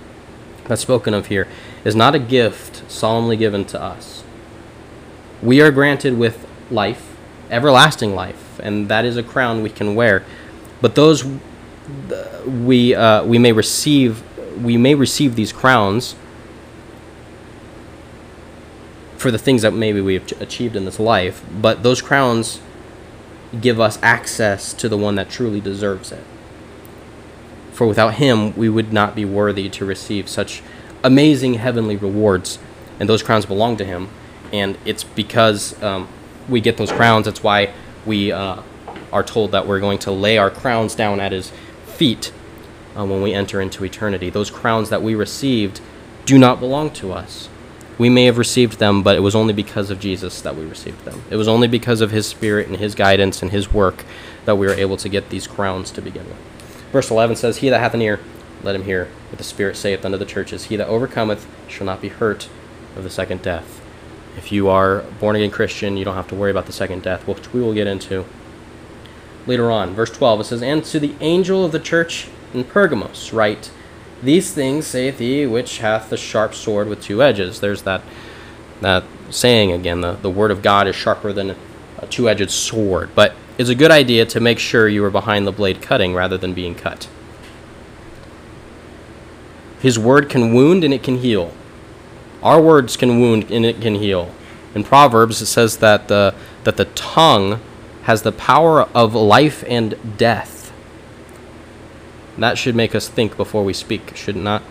[0.66, 1.48] that's spoken of here
[1.86, 4.22] is not a gift solemnly given to us.
[5.42, 7.16] We are granted with life,
[7.50, 10.22] everlasting life, and that is a crown we can wear.
[10.82, 11.24] But those
[12.46, 14.22] we uh, we may receive
[14.62, 16.14] we may receive these crowns
[19.16, 22.60] for the things that maybe we have achieved in this life, but those crowns
[23.60, 26.24] give us access to the one that truly deserves it.
[27.72, 30.62] For without him, we would not be worthy to receive such
[31.02, 32.58] amazing heavenly rewards,
[33.00, 34.08] and those crowns belong to him.
[34.52, 36.08] And it's because um,
[36.48, 37.72] we get those crowns, that's why
[38.06, 38.62] we uh,
[39.12, 41.52] are told that we're going to lay our crowns down at his
[41.86, 42.32] feet
[42.96, 44.30] uh, when we enter into eternity.
[44.30, 45.80] Those crowns that we received
[46.24, 47.48] do not belong to us.
[47.96, 51.04] We may have received them, but it was only because of Jesus that we received
[51.04, 51.22] them.
[51.30, 54.04] It was only because of his spirit and his guidance and his work
[54.44, 56.38] that we were able to get these crowns to begin with.
[56.90, 58.20] Verse 11 says, He that hath an ear,
[58.62, 60.64] let him hear what the Spirit saith unto the churches.
[60.64, 62.48] He that overcometh shall not be hurt
[62.96, 63.80] of the second death.
[64.36, 67.26] If you are born again Christian, you don't have to worry about the second death,
[67.28, 68.24] which we will get into
[69.46, 69.94] later on.
[69.94, 73.70] Verse 12, it says, And to the angel of the church in Pergamos write,
[74.24, 77.60] These things saith he which hath the sharp sword with two edges.
[77.60, 78.02] There's that
[78.80, 81.54] that saying again, the, the word of God is sharper than
[81.98, 83.10] a two edged sword.
[83.14, 86.36] But it's a good idea to make sure you are behind the blade cutting rather
[86.36, 87.08] than being cut.
[89.80, 91.52] His word can wound and it can heal.
[92.42, 94.30] Our words can wound and it can heal.
[94.74, 97.60] In Proverbs, it says that the, that the tongue
[98.02, 100.53] has the power of life and death.
[102.38, 104.62] That should make us think before we speak, should not?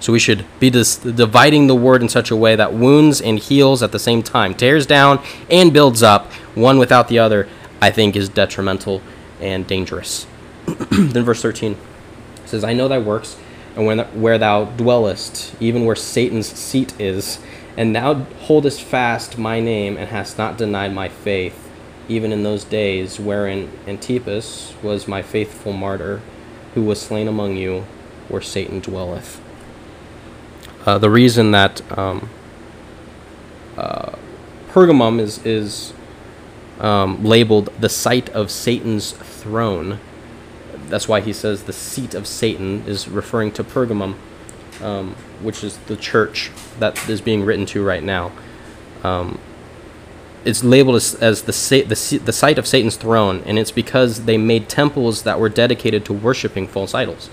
[0.00, 3.38] So we should be dis- dividing the word in such a way that wounds and
[3.38, 7.48] heals at the same time, tears down and builds up, one without the other,
[7.80, 9.00] I think is detrimental
[9.40, 10.26] and dangerous.
[10.90, 11.76] then verse 13
[12.46, 13.36] says, I know thy works,
[13.76, 17.38] and where thou dwellest, even where Satan's seat is,
[17.76, 21.70] and thou holdest fast my name, and hast not denied my faith,
[22.08, 26.20] even in those days wherein Antipas was my faithful martyr,
[26.74, 27.84] who was slain among you,
[28.28, 29.40] where Satan dwelleth.
[30.84, 32.28] Uh, the reason that um,
[33.76, 34.12] uh,
[34.70, 35.92] Pergamum is, is
[36.80, 40.00] um, labeled the site of Satan's throne.
[40.88, 44.16] That's why he says the seat of Satan is referring to Pergamum,
[44.80, 48.32] um, which is the church that is being written to right now.
[50.44, 54.36] It's labeled as, as the, the, the site of Satan's throne, and it's because they
[54.36, 57.30] made temples that were dedicated to worshiping false idols.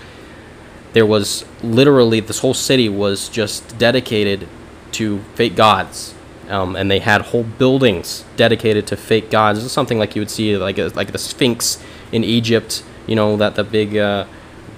[0.92, 4.48] There was literally, this whole city was just dedicated
[4.92, 6.14] to fake gods
[6.50, 9.58] um, and they had whole buildings dedicated to fake gods.
[9.58, 11.82] This is something like you would see like a, like the Sphinx
[12.12, 12.82] in Egypt.
[13.06, 14.26] You know that the big uh,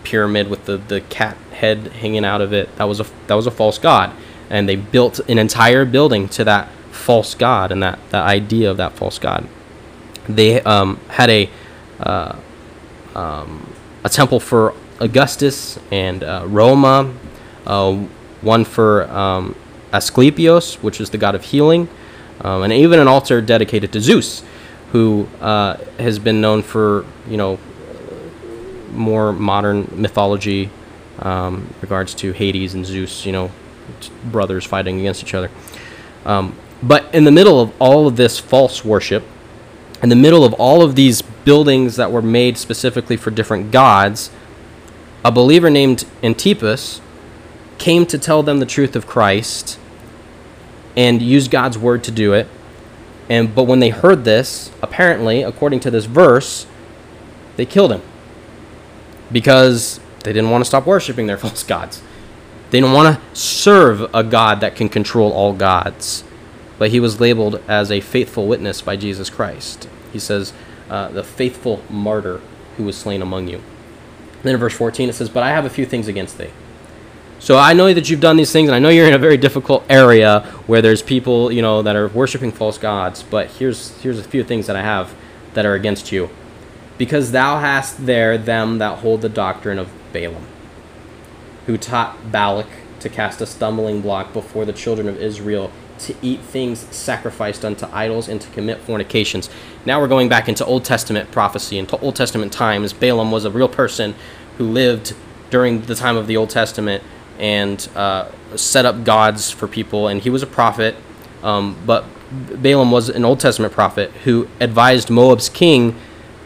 [0.05, 2.75] pyramid with the, the cat head hanging out of it.
[2.77, 4.15] That was a that was a false god,
[4.51, 8.77] and they built an entire building to that false god and that the idea of
[8.77, 9.49] that false god.
[10.29, 11.51] They um, had a
[11.99, 12.37] uh,
[13.15, 13.73] um,
[14.05, 17.13] a temple for Augustus and uh, Roma,
[17.67, 17.95] uh,
[18.41, 19.57] one for um,
[19.93, 21.89] Asclepius, which is the god of healing,
[22.41, 24.45] um, and even an altar dedicated to Zeus,
[24.93, 27.59] who uh, has been known for you know
[28.93, 30.71] more modern mythology
[31.19, 33.51] um, regards to Hades and Zeus, you know,
[34.25, 35.51] brothers fighting against each other.
[36.25, 39.25] Um, but in the middle of all of this false worship,
[40.03, 44.31] in the middle of all of these buildings that were made specifically for different gods,
[45.25, 47.01] a believer named Antipas
[47.79, 49.79] came to tell them the truth of Christ
[50.97, 52.49] and used God's word to do it.
[53.29, 56.67] And but when they heard this, apparently, according to this verse,
[57.57, 58.03] they killed him
[59.31, 62.03] because they didn't want to stop worshiping their false gods.
[62.71, 66.25] They didn't want to serve a God that can control all gods.
[66.83, 69.89] But he was labeled as a faithful witness by Jesus Christ.
[70.13, 70.53] He says,
[70.91, 72.41] uh, the faithful martyr
[72.77, 73.63] who was slain among you.
[74.43, 76.51] then in verse 14 it says, But I have a few things against thee
[77.43, 79.37] so I know that you've done these things, and I know you're in a very
[79.37, 83.25] difficult area where there's people, you know, that are worshiping false gods.
[83.25, 85.13] But here's here's a few things that I have
[85.55, 86.31] that are against you,
[86.99, 90.47] because thou hast there them that hold the doctrine of Balaam,
[91.67, 92.69] who taught Balak
[93.01, 95.73] to cast a stumbling block before the children of Israel
[96.03, 99.49] to eat things sacrificed unto idols and to commit fornications.
[99.85, 102.93] Now we're going back into Old Testament prophecy and Old Testament times.
[102.93, 104.15] Balaam was a real person
[104.59, 105.15] who lived
[105.51, 107.03] during the time of the Old Testament
[107.39, 110.09] and uh, set up gods for people.
[110.09, 110.97] And he was a prophet,
[111.43, 115.97] um, but Balaam was an Old Testament prophet who advised Moab's king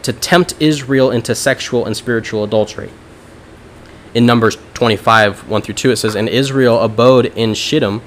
[0.03, 2.91] to tempt Israel into sexual and spiritual adultery.
[4.13, 8.01] In Numbers 25, 1 through 2, it says, And Israel abode in Shittim,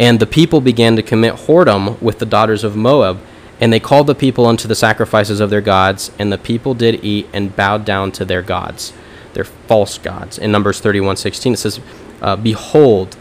[0.00, 3.20] and the people began to commit whoredom with the daughters of Moab.
[3.60, 7.04] And they called the people unto the sacrifices of their gods, and the people did
[7.04, 8.94] eat and bowed down to their gods,
[9.34, 10.38] their false gods.
[10.38, 11.80] In Numbers 31, 16, it says,
[12.22, 13.18] uh, Behold,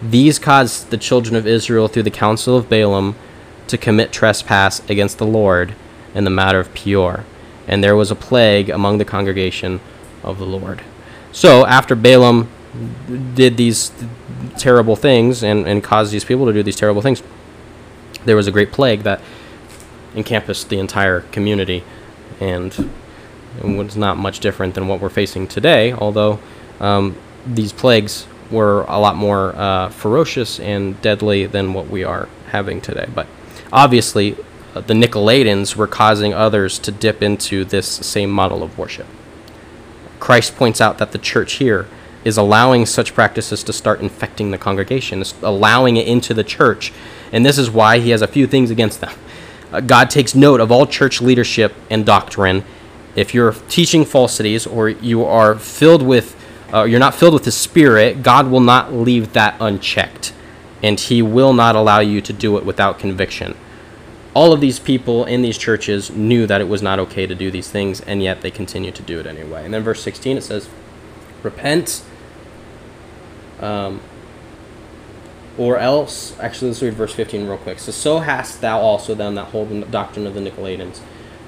[0.00, 3.16] these caused the children of Israel through the counsel of Balaam
[3.66, 5.74] to commit trespass against the Lord
[6.14, 7.26] in the matter of Peor.
[7.68, 9.78] And there was a plague among the congregation
[10.22, 10.80] of the Lord.
[11.32, 12.48] So after Balaam
[13.34, 13.92] did these
[14.56, 17.22] terrible things and, and caused these people to do these terrible things,
[18.24, 19.20] there was a great plague that
[20.14, 21.82] encompassed the entire community
[22.40, 22.90] and
[23.62, 26.38] it was not much different than what we're facing today, although
[26.80, 32.28] um, these plagues were a lot more uh, ferocious and deadly than what we are
[32.48, 33.06] having today.
[33.14, 33.26] But
[33.72, 34.36] obviously,
[34.74, 39.06] uh, the Nicolaitans were causing others to dip into this same model of worship.
[40.18, 41.86] Christ points out that the church here
[42.24, 46.92] is allowing such practices to start infecting the congregation, allowing it into the church.
[47.32, 49.14] And this is why he has a few things against them.
[49.70, 52.64] Uh, God takes note of all church leadership and doctrine.
[53.14, 56.36] If you're teaching falsities or you are filled with,
[56.72, 60.32] uh, you're not filled with the Spirit, God will not leave that unchecked.
[60.82, 63.56] And he will not allow you to do it without conviction.
[64.34, 67.50] All of these people in these churches knew that it was not okay to do
[67.50, 69.64] these things, and yet they continued to do it anyway.
[69.64, 70.68] And then verse 16 it says,
[71.42, 72.02] Repent
[73.60, 74.00] um,
[75.56, 77.78] or else, actually, let's read verse 15 real quick.
[77.78, 80.98] So, so hast thou also them that hold the doctrine of the Nicolaitans,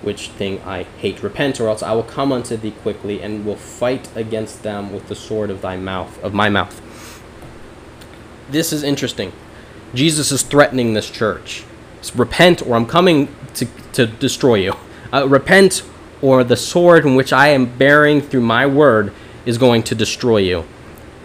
[0.03, 1.23] which thing I hate.
[1.23, 5.09] Repent, or else I will come unto thee quickly, and will fight against them with
[5.09, 6.81] the sword of thy mouth, of my mouth.
[8.49, 9.33] This is interesting.
[9.93, 11.65] Jesus is threatening this church.
[11.99, 14.75] It's, repent, or I'm coming to, to destroy you.
[15.13, 15.83] Uh, repent,
[16.23, 19.13] or the sword in which I am bearing through my word
[19.45, 20.65] is going to destroy you.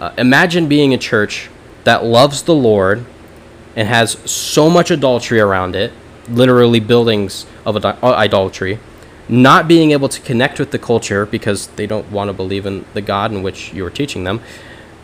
[0.02, 1.48] Uh, imagine being a church
[1.84, 3.06] that loves the Lord
[3.76, 5.94] and has so much adultery around it,
[6.28, 8.80] literally buildings of ad- uh, idolatry,
[9.30, 12.84] not being able to connect with the culture because they don't want to believe in
[12.96, 14.42] the God in which you are teaching them,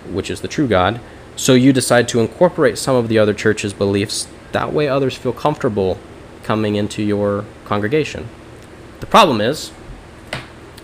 [0.10, 1.00] which is the true God.
[1.36, 4.28] So you decide to incorporate some of the other church's beliefs.
[4.52, 6.00] That way, others feel comfortable
[6.42, 8.28] coming into your congregation.
[9.00, 9.72] The problem is,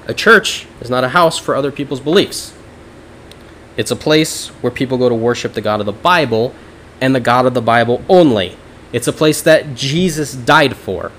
[0.06, 2.53] a church is not a house for other people's beliefs.
[3.76, 6.54] It's a place where people go to worship the God of the Bible
[7.02, 8.58] and the God of the Bible only.
[8.92, 11.12] It's a place that Jesus died for.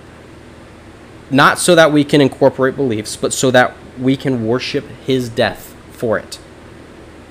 [1.30, 5.74] Not so that we can incorporate beliefs, but so that we can worship his death
[5.90, 6.38] for it.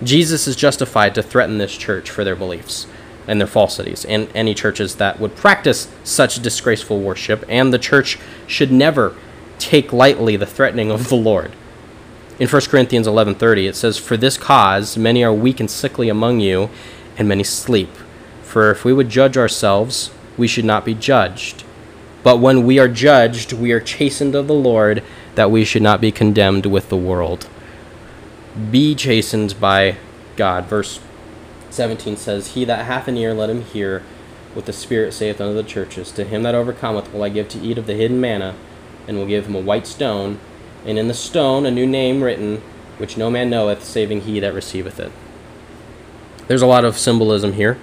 [0.02, 2.88] Jesus is justified to threaten this church for their beliefs
[3.26, 8.20] and their falsities, and any churches that would practice such disgraceful worship, and the church
[8.46, 9.16] should never
[9.60, 11.54] take lightly the threatening of the Lord
[12.40, 16.40] in 1 Corinthians 11:30 it says for this cause many are weak and sickly among
[16.40, 16.70] you
[17.18, 17.90] and many sleep.
[18.44, 21.64] For if we would judge ourselves we should not be judged.
[22.24, 25.04] But when we are judged we are chastened of the Lord
[25.36, 27.48] that we should not be condemned with the world.
[28.72, 29.98] Be chastened by
[30.36, 30.66] God.
[30.66, 31.00] Verse
[31.70, 34.04] 17 says he that hath an ear let him hear
[34.54, 36.12] what the spirit saith unto the churches.
[36.12, 38.56] To him that overcometh will I give to eat of the hidden manna
[39.08, 40.40] and will give him a white stone
[40.86, 42.58] and in the stone a new name written,
[42.98, 45.12] which no man knoweth, saving he that receiveth it.
[46.48, 47.78] There's a lot of symbolism here.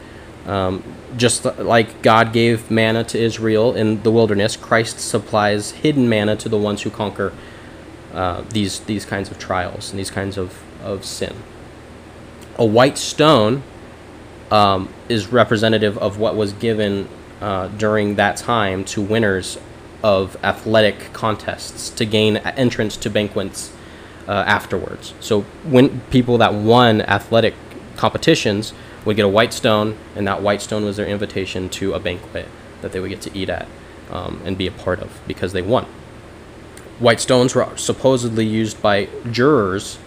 [0.46, 0.82] Um,
[1.16, 6.48] just like God gave manna to Israel in the wilderness, Christ supplies hidden manna to
[6.48, 7.32] the ones who conquer
[8.12, 11.34] uh, these these kinds of trials and these kinds of, of sin.
[12.57, 13.62] A white stone
[14.51, 17.09] um, is representative of what was given
[17.40, 19.59] uh, during that time to winners
[20.03, 23.72] of athletic contests to gain entrance to banquets
[24.28, 25.14] uh, afterwards.
[25.20, 27.55] So when people that won athletic
[27.96, 28.72] competitions
[29.05, 32.48] would get a white stone, and that white stone was their invitation to a banquet
[32.80, 33.66] that they would get to eat at
[34.11, 35.86] um, and be a part of because they won.
[36.98, 39.98] White stones were supposedly used by jurors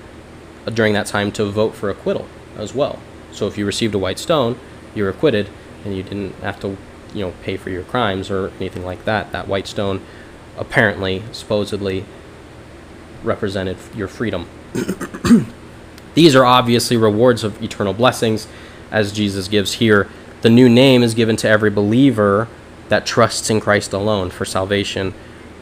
[0.73, 2.99] during that time to vote for acquittal as well.
[3.31, 4.59] So if you received a white stone,
[4.93, 5.49] you were acquitted,
[5.83, 6.77] and you didn't have to
[7.13, 9.31] you know pay for your crimes or anything like that.
[9.31, 10.01] That white stone
[10.57, 12.05] apparently supposedly
[13.23, 14.47] represented your freedom.
[16.13, 18.47] These are obviously rewards of eternal blessings
[18.91, 20.09] as Jesus gives here.
[20.41, 22.47] The new name is given to every believer
[22.89, 25.13] that trusts in Christ alone for salvation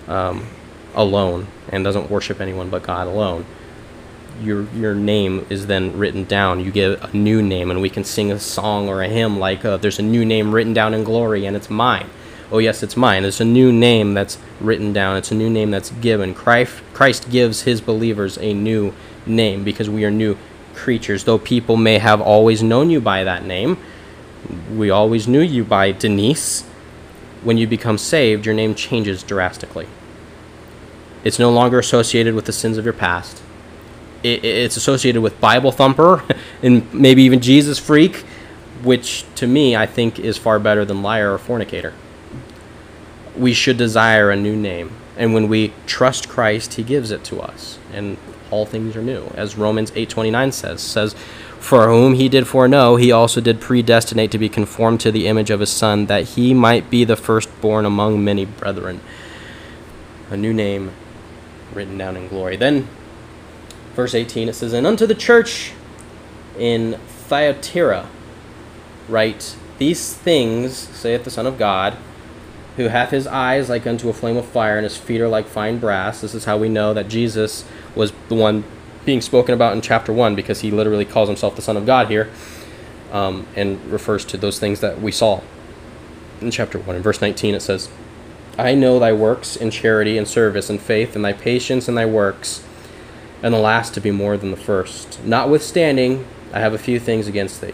[0.07, 0.47] um,
[0.95, 3.45] alone and doesn't worship anyone but God alone
[4.41, 6.59] your your name is then written down.
[6.59, 9.65] You get a new name, and we can sing a song or a hymn like
[9.65, 12.09] uh, "There's a new name written down in glory, and it's mine."
[12.51, 13.23] Oh yes, it's mine.
[13.23, 15.15] It's a new name that's written down.
[15.15, 16.33] It's a new name that's given.
[16.33, 18.93] Christ Christ gives His believers a new
[19.25, 20.37] name because we are new
[20.73, 21.23] creatures.
[21.23, 23.77] Though people may have always known you by that name,
[24.75, 26.63] we always knew you by Denise.
[27.43, 29.87] When you become saved, your name changes drastically.
[31.23, 33.41] It's no longer associated with the sins of your past.
[34.23, 36.23] It, it's associated with Bible thumper
[36.63, 38.17] and maybe even Jesus freak,
[38.83, 41.93] which to me I think is far better than liar or fornicator.
[43.37, 44.91] We should desire a new name.
[45.17, 47.77] And when we trust Christ, he gives it to us.
[47.93, 48.17] And
[48.49, 49.31] all things are new.
[49.35, 51.15] As Romans 8:29 says, says,
[51.59, 55.49] "For whom he did foreknow, he also did predestinate to be conformed to the image
[55.49, 58.99] of his son, that he might be the firstborn among many brethren."
[60.29, 60.91] A new name
[61.73, 62.57] written down in glory.
[62.57, 62.87] Then
[63.95, 65.73] verse 18 it says, "And unto the church
[66.57, 68.07] in Thyatira
[69.07, 71.97] write, These things saith the Son of God,
[72.77, 75.47] who hath his eyes like unto a flame of fire, and his feet are like
[75.47, 76.21] fine brass.
[76.21, 77.65] This is how we know that Jesus
[77.95, 78.63] was the one
[79.05, 82.09] being spoken about in chapter 1, because he literally calls himself the Son of God
[82.09, 82.29] here,
[83.11, 85.41] um, and refers to those things that we saw
[86.39, 86.95] in chapter 1.
[86.95, 87.89] In verse 19, it says,
[88.57, 92.05] I know thy works in charity and service and faith, and thy patience and thy
[92.05, 92.63] works,
[93.43, 95.23] and the last to be more than the first.
[95.23, 97.73] Notwithstanding, I have a few things against thee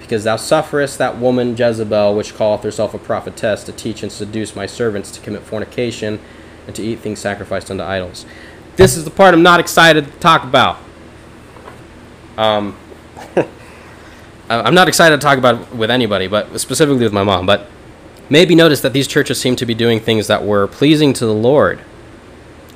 [0.00, 4.54] because thou sufferest that woman Jezebel, which calleth herself a prophetess, to teach and seduce
[4.54, 6.20] my servants to commit fornication
[6.66, 8.24] and to eat things sacrificed unto idols.
[8.76, 10.78] This is the part I'm not excited to talk about.
[12.38, 12.76] Um,
[14.48, 17.46] I'm not excited to talk about it with anybody, but specifically with my mom.
[17.46, 17.66] But
[18.30, 21.34] maybe notice that these churches seem to be doing things that were pleasing to the
[21.34, 21.80] Lord.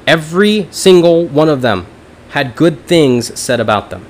[0.05, 1.87] Every single one of them
[2.31, 4.07] had good things said about them.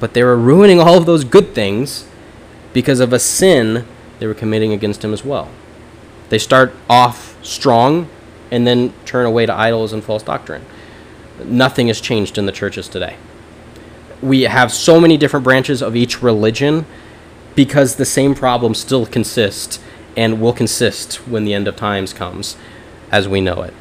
[0.00, 2.06] But they were ruining all of those good things
[2.72, 3.86] because of a sin
[4.18, 5.48] they were committing against him as well.
[6.28, 8.08] They start off strong
[8.50, 10.64] and then turn away to idols and false doctrine.
[11.44, 13.16] Nothing has changed in the churches today.
[14.20, 16.86] We have so many different branches of each religion
[17.54, 19.78] because the same problem still consists
[20.16, 22.56] and will consist when the end of times comes
[23.12, 23.74] as we know it.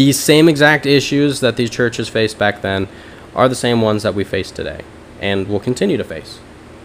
[0.00, 2.88] These same exact issues that these churches faced back then
[3.34, 4.80] are the same ones that we face today
[5.20, 6.38] and will continue to face.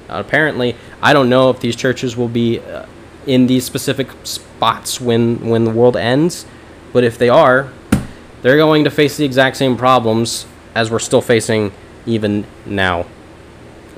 [0.09, 2.85] Uh, apparently, I don't know if these churches will be uh,
[3.25, 6.45] in these specific spots when when the world ends,
[6.91, 7.71] but if they are,
[8.41, 10.45] they're going to face the exact same problems
[10.75, 11.71] as we're still facing
[12.05, 13.05] even now.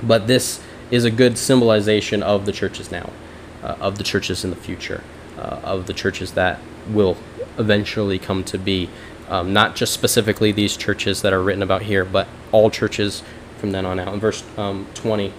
[0.00, 0.62] But this
[0.92, 3.10] is a good symbolization of the churches now,
[3.64, 5.02] uh, of the churches in the future,
[5.36, 7.16] uh, of the churches that will
[7.58, 8.88] eventually come to be.
[9.28, 13.22] Um, not just specifically these churches that are written about here, but all churches
[13.58, 14.14] from then on out.
[14.14, 15.32] In verse um, 20,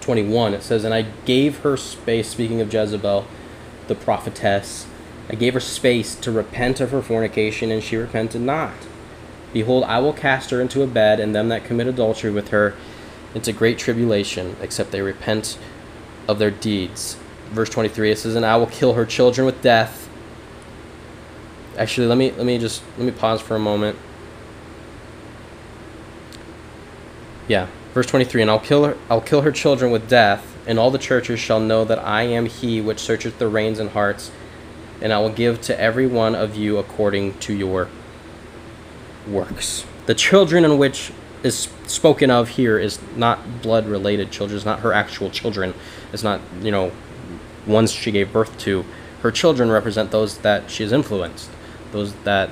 [0.00, 3.26] 21, it says, And I gave her space, speaking of Jezebel,
[3.88, 4.86] the prophetess,
[5.28, 8.74] I gave her space to repent of her fornication, and she repented not.
[9.52, 12.74] Behold, I will cast her into a bed, and them that commit adultery with her
[13.34, 15.58] into great tribulation, except they repent
[16.28, 17.16] of their deeds.
[17.50, 20.03] Verse 23, it says, And I will kill her children with death.
[21.76, 23.98] Actually, let me let me just let me pause for a moment.
[27.48, 30.90] Yeah, Verse 23 And I'll kill, her, I'll kill her children with death, and all
[30.90, 34.32] the churches shall know that I am he which searcheth the reins and hearts,
[35.00, 37.88] and I will give to every one of you according to your
[39.28, 39.86] works.
[40.06, 41.12] The children in which
[41.44, 45.72] is spoken of here is not blood related children, it's not her actual children.
[46.12, 46.90] It's not, you know,
[47.66, 48.84] ones she gave birth to.
[49.20, 51.48] Her children represent those that she has influenced,
[51.94, 52.50] those that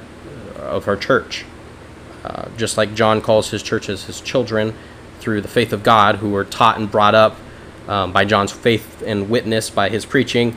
[0.57, 1.45] uh, of her church.
[2.24, 4.74] Uh, just like John calls his churches his children,
[5.22, 7.36] through the faith of God, who were taught and brought up
[7.86, 10.57] um, by John's faith and witness by his preaching,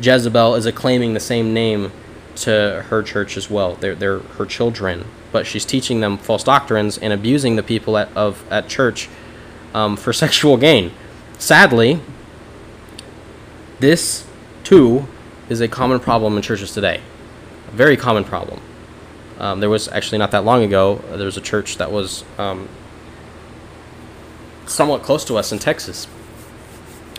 [0.00, 1.90] Jezebel is acclaiming the same name
[2.36, 3.74] to her church as well.
[3.74, 8.16] They're, they're her children, but she's teaching them false doctrines and abusing the people at,
[8.16, 9.08] of, at church
[9.74, 10.92] um, for sexual gain.
[11.38, 12.00] Sadly,
[13.80, 14.26] this
[14.62, 15.06] too
[15.48, 17.00] is a common problem in churches today.
[17.74, 18.60] Very common problem.
[19.40, 22.68] Um, there was actually not that long ago, there was a church that was um,
[24.66, 26.04] somewhat close to us in Texas,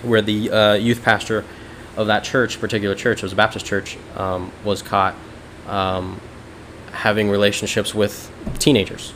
[0.01, 1.43] where the uh, youth pastor
[1.97, 5.15] of that church, particular church, it was a Baptist church, um, was caught
[5.67, 6.21] um,
[6.93, 9.13] having relationships with teenagers.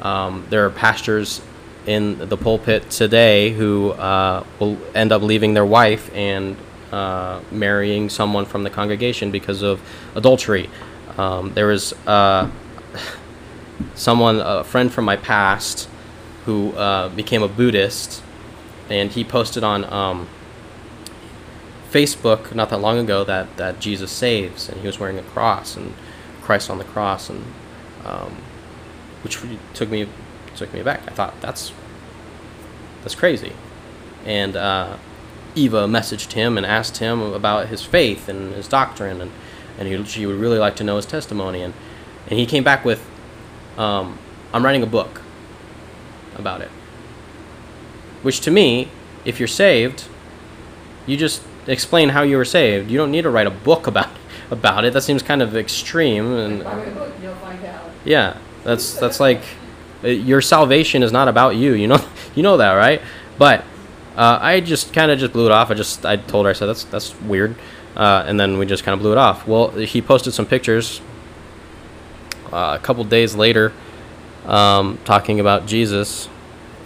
[0.00, 1.42] Um, there are pastors
[1.84, 6.56] in the pulpit today who uh, will end up leaving their wife and
[6.96, 9.82] uh, marrying someone from the congregation because of
[10.14, 10.70] adultery.
[11.18, 12.50] Um, there was uh,
[13.94, 15.90] someone, a friend from my past,
[16.46, 18.22] who uh, became a Buddhist,
[18.88, 20.26] and he posted on um,
[21.90, 25.76] Facebook not that long ago that, that Jesus saves, and he was wearing a cross
[25.76, 25.92] and
[26.40, 27.44] Christ on the cross, and
[28.06, 28.36] um,
[29.22, 29.38] which
[29.74, 30.08] took me
[30.54, 31.02] took me back.
[31.06, 31.72] I thought that's
[33.02, 33.52] that's crazy,
[34.24, 34.96] and uh,
[35.56, 39.32] Eva messaged him and asked him about his faith and his doctrine, and
[39.78, 41.74] and he, she would really like to know his testimony, and
[42.28, 43.04] and he came back with,
[43.78, 44.18] um,
[44.52, 45.22] I'm writing a book
[46.36, 46.70] about it,
[48.22, 48.88] which to me,
[49.24, 50.04] if you're saved,
[51.06, 52.90] you just explain how you were saved.
[52.90, 54.10] You don't need to write a book about
[54.50, 54.92] about it.
[54.92, 56.32] That seems kind of extreme.
[56.32, 56.58] And
[57.22, 57.90] you'll find out.
[58.04, 59.42] yeah, that's that's like
[60.04, 61.72] uh, your salvation is not about you.
[61.72, 62.04] You know
[62.34, 63.00] you know that, right?
[63.38, 63.64] But
[64.16, 65.70] uh, I just kind of just blew it off.
[65.70, 67.54] I just I told her I said that's that's weird,
[67.94, 69.46] uh, and then we just kind of blew it off.
[69.46, 71.00] Well, he posted some pictures
[72.52, 73.72] uh, a couple days later,
[74.46, 76.28] um, talking about Jesus,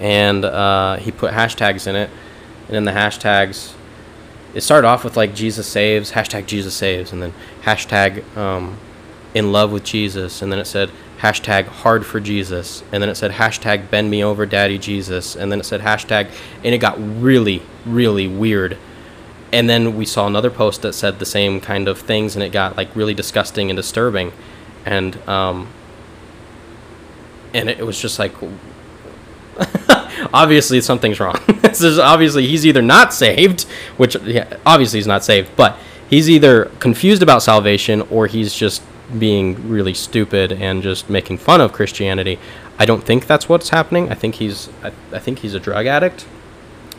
[0.00, 2.10] and uh, he put hashtags in it,
[2.66, 3.74] and in the hashtags,
[4.52, 8.76] it started off with like Jesus saves, hashtag Jesus saves, and then hashtag um,
[9.34, 13.14] in love with Jesus, and then it said hashtag hard for Jesus, and then it
[13.14, 16.30] said hashtag bend me over daddy Jesus, and then it said hashtag,
[16.64, 18.78] and it got really, really weird.
[19.52, 22.52] And then we saw another post that said the same kind of things, and it
[22.52, 24.32] got like really disgusting and disturbing,
[24.86, 25.68] and um,
[27.52, 28.32] and it, was just like
[30.32, 31.38] obviously something's wrong.
[31.60, 33.62] this is obviously he's either not saved,
[33.96, 35.76] which yeah, obviously he's not saved, but
[36.08, 38.82] he's either confused about salvation or he's just
[39.18, 42.38] being really stupid and just making fun of Christianity.
[42.78, 44.10] I don't think that's what's happening.
[44.10, 46.26] I think he's I, I think he's a drug addict.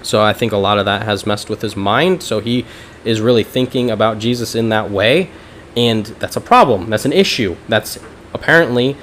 [0.03, 2.23] So I think a lot of that has messed with his mind.
[2.23, 2.65] So he
[3.05, 5.29] is really thinking about Jesus in that way,
[5.75, 6.89] and that's a problem.
[6.89, 7.55] That's an issue.
[7.67, 7.99] That's
[8.33, 8.95] apparently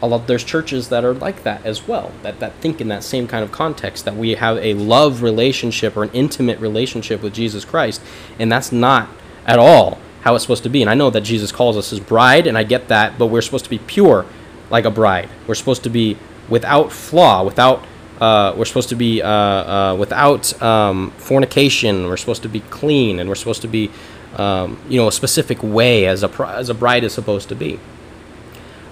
[0.00, 0.26] a lot.
[0.26, 2.12] There's churches that are like that as well.
[2.22, 4.04] That that think in that same kind of context.
[4.04, 8.00] That we have a love relationship or an intimate relationship with Jesus Christ,
[8.38, 9.08] and that's not
[9.46, 10.80] at all how it's supposed to be.
[10.80, 13.18] And I know that Jesus calls us his bride, and I get that.
[13.18, 14.24] But we're supposed to be pure,
[14.70, 15.28] like a bride.
[15.46, 16.16] We're supposed to be
[16.48, 17.84] without flaw, without
[18.20, 22.06] uh, we're supposed to be uh, uh, without um, fornication.
[22.06, 23.90] We're supposed to be clean, and we're supposed to be,
[24.36, 27.78] um, you know, a specific way as a as a bride is supposed to be.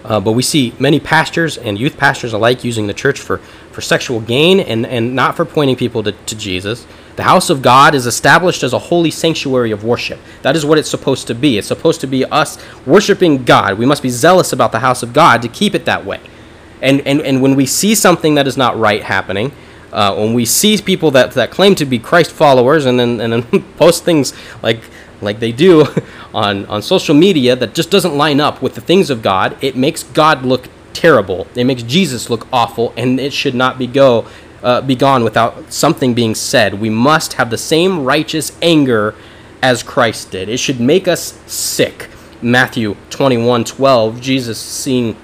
[0.05, 3.39] Uh, but we see many pastors and youth pastors alike using the church for,
[3.70, 6.87] for sexual gain and, and not for pointing people to, to Jesus.
[7.17, 10.19] The house of God is established as a holy sanctuary of worship.
[10.43, 11.59] That is what it's supposed to be.
[11.59, 13.79] It's supposed to be us worshiping God.
[13.79, 16.21] We must be zealous about the house of God to keep it that way.
[16.81, 19.53] And, and, and when we see something that is not right happening,
[19.93, 23.33] uh, when we see people that, that claim to be Christ followers and then, and
[23.33, 24.33] then post things
[24.63, 24.81] like,
[25.21, 25.87] like they do
[26.35, 29.77] on, on social media that just doesn't line up with the things of God, it
[29.77, 31.47] makes God look terrible.
[31.55, 34.27] It makes Jesus look awful, and it should not be go
[34.63, 36.81] uh, be gone without something being said.
[36.81, 39.15] We must have the same righteous anger
[39.63, 40.49] as Christ did.
[40.49, 42.09] It should make us sick.
[42.41, 45.17] Matthew 21 12, Jesus seeing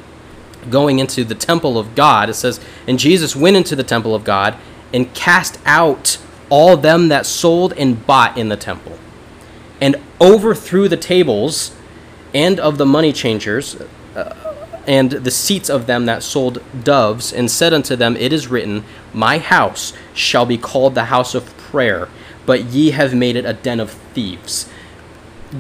[0.71, 4.25] going into the temple of God, it says, And Jesus went into the temple of
[4.25, 4.57] God
[4.93, 6.19] and cast out
[6.51, 8.99] all them that sold and bought in the temple,
[9.81, 11.75] and overthrew the tables
[12.33, 13.77] and of the money changers
[14.89, 18.85] and the seats of them that sold doves, and said unto them, It is written,
[19.13, 22.09] My house shall be called the house of prayer,
[22.47, 24.67] but ye have made it a den of thieves.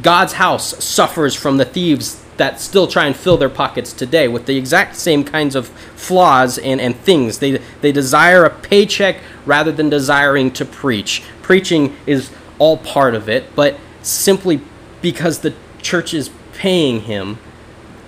[0.00, 4.46] God's house suffers from the thieves that still try and fill their pockets today with
[4.46, 7.38] the exact same kinds of flaws and, and things.
[7.38, 11.22] They, they desire a paycheck rather than desiring to preach.
[11.42, 14.62] Preaching is all part of it, but simply
[15.02, 15.52] because the
[15.82, 17.38] church is paying him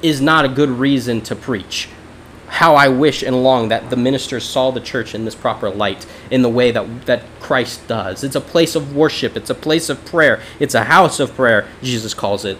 [0.02, 1.88] is not a good reason to preach.
[2.48, 6.04] How I wish and long that the ministers saw the church in this proper light,
[6.30, 8.24] in the way that, that Christ does.
[8.24, 11.68] It's a place of worship, it's a place of prayer, it's a house of prayer,
[11.82, 12.58] Jesus calls it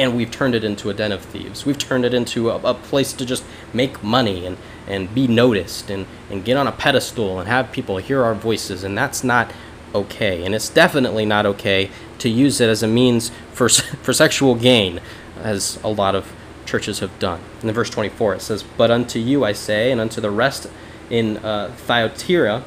[0.00, 1.66] and we've turned it into a den of thieves.
[1.66, 5.90] We've turned it into a, a, place to just make money and, and be noticed
[5.90, 9.52] and, and get on a pedestal and have people hear our voices, and that's not
[9.94, 10.42] okay.
[10.42, 13.68] And it's definitely not okay to use it as a means for,
[14.02, 15.00] for sexual gain,
[15.42, 16.32] as a lot of
[16.66, 17.40] churches have done.
[17.62, 20.68] In verse 24, it says, But unto you I say, and unto the rest
[21.08, 22.64] in uh, Thyatira,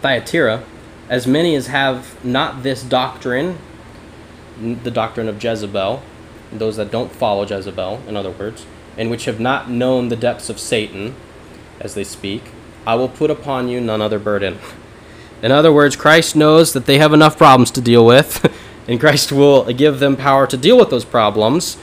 [0.00, 0.62] Thyatira,
[1.08, 3.58] as many as have not this doctrine,
[4.60, 6.02] the doctrine of Jezebel,
[6.52, 10.48] those that don't follow Jezebel, in other words, and which have not known the depths
[10.48, 11.14] of Satan,
[11.80, 12.44] as they speak,
[12.86, 14.58] I will put upon you none other burden.
[15.40, 18.52] In other words, Christ knows that they have enough problems to deal with,
[18.88, 21.76] and Christ will give them power to deal with those problems.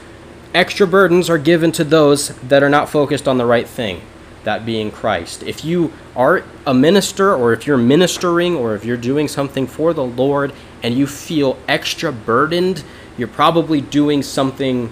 [0.52, 4.02] Extra burdens are given to those that are not focused on the right thing,
[4.42, 5.44] that being Christ.
[5.44, 9.94] If you are a minister, or if you're ministering, or if you're doing something for
[9.94, 10.52] the Lord
[10.82, 12.82] and you feel extra burdened,
[13.16, 14.90] you're probably doing something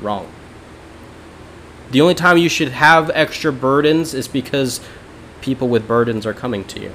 [0.00, 0.28] wrong.
[1.92, 4.80] The only time you should have extra burdens is because
[5.40, 6.92] people with burdens are coming to you.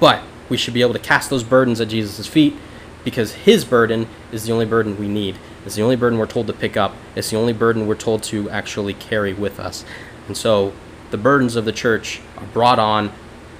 [0.00, 2.56] But we should be able to cast those burdens at Jesus' feet
[3.04, 5.38] because his burden is the only burden we need.
[5.64, 6.94] It's the only burden we're told to pick up.
[7.14, 9.84] It's the only burden we're told to actually carry with us.
[10.26, 10.72] And so
[11.10, 13.12] the burdens of the church are brought on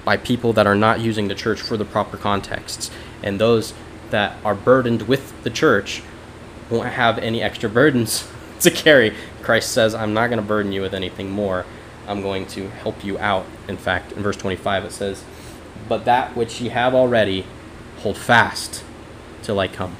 [0.03, 2.91] by people that are not using the church for the proper contexts.
[3.23, 3.73] And those
[4.09, 6.03] that are burdened with the church
[6.69, 8.27] won't have any extra burdens
[8.61, 9.13] to carry.
[9.41, 11.65] Christ says, I'm not going to burden you with anything more.
[12.07, 13.45] I'm going to help you out.
[13.67, 15.23] In fact, in verse 25, it says,
[15.89, 17.45] But that which ye have already,
[17.97, 18.84] hold fast
[19.45, 19.95] till I come.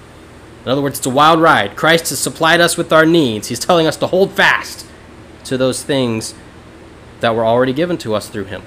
[0.66, 1.76] In other words, it's a wild ride.
[1.76, 3.48] Christ has supplied us with our needs.
[3.50, 4.86] He's telling us to hold fast
[5.44, 6.34] to those things
[7.20, 8.64] that were already given to us through Him.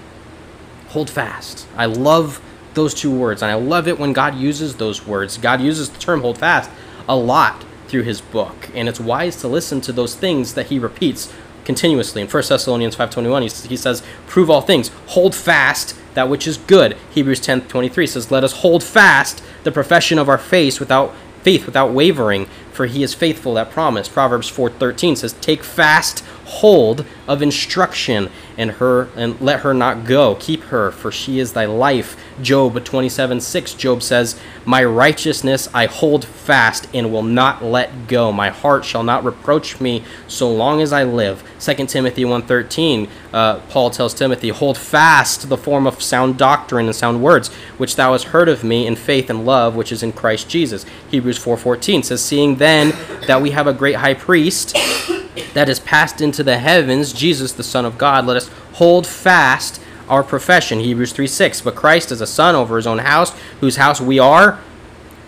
[0.90, 1.66] Hold fast.
[1.76, 2.40] I love
[2.74, 5.36] those two words, and I love it when God uses those words.
[5.38, 6.70] God uses the term hold fast
[7.08, 10.78] a lot through His book, and it's wise to listen to those things that He
[10.78, 11.32] repeats
[11.68, 12.22] continuously.
[12.22, 14.88] In 1 Thessalonians 5.21, he, he says, Prove all things.
[15.08, 16.96] Hold fast that which is good.
[17.12, 21.92] Hebrews 10.23 says, Let us hold fast the profession of our faith without faith without
[21.92, 24.08] wavering, for he is faithful that promise.
[24.08, 30.34] Proverbs 4:13 says, "Take fast hold of instruction and her and let her not go.
[30.36, 35.86] Keep her, for she is thy life." Job 27 6 Job says, "My righteousness I
[35.86, 38.32] hold fast and will not let go.
[38.32, 43.56] My heart shall not reproach me so long as I live." 2 Timothy 1:13 uh,
[43.68, 48.12] Paul tells Timothy, "Hold fast the form of sound doctrine and sound words, which thou
[48.12, 52.02] hast heard of me in faith and love which is in Christ Jesus." Hebrews 4:14
[52.02, 52.94] says, "Seeing then
[53.26, 54.76] that we have a great high priest
[55.54, 59.80] that is passed into the heavens, Jesus the Son of God, let us hold fast
[60.08, 60.80] our profession.
[60.80, 61.60] Hebrews 3 6.
[61.60, 64.58] But Christ is a son over his own house, whose house we are,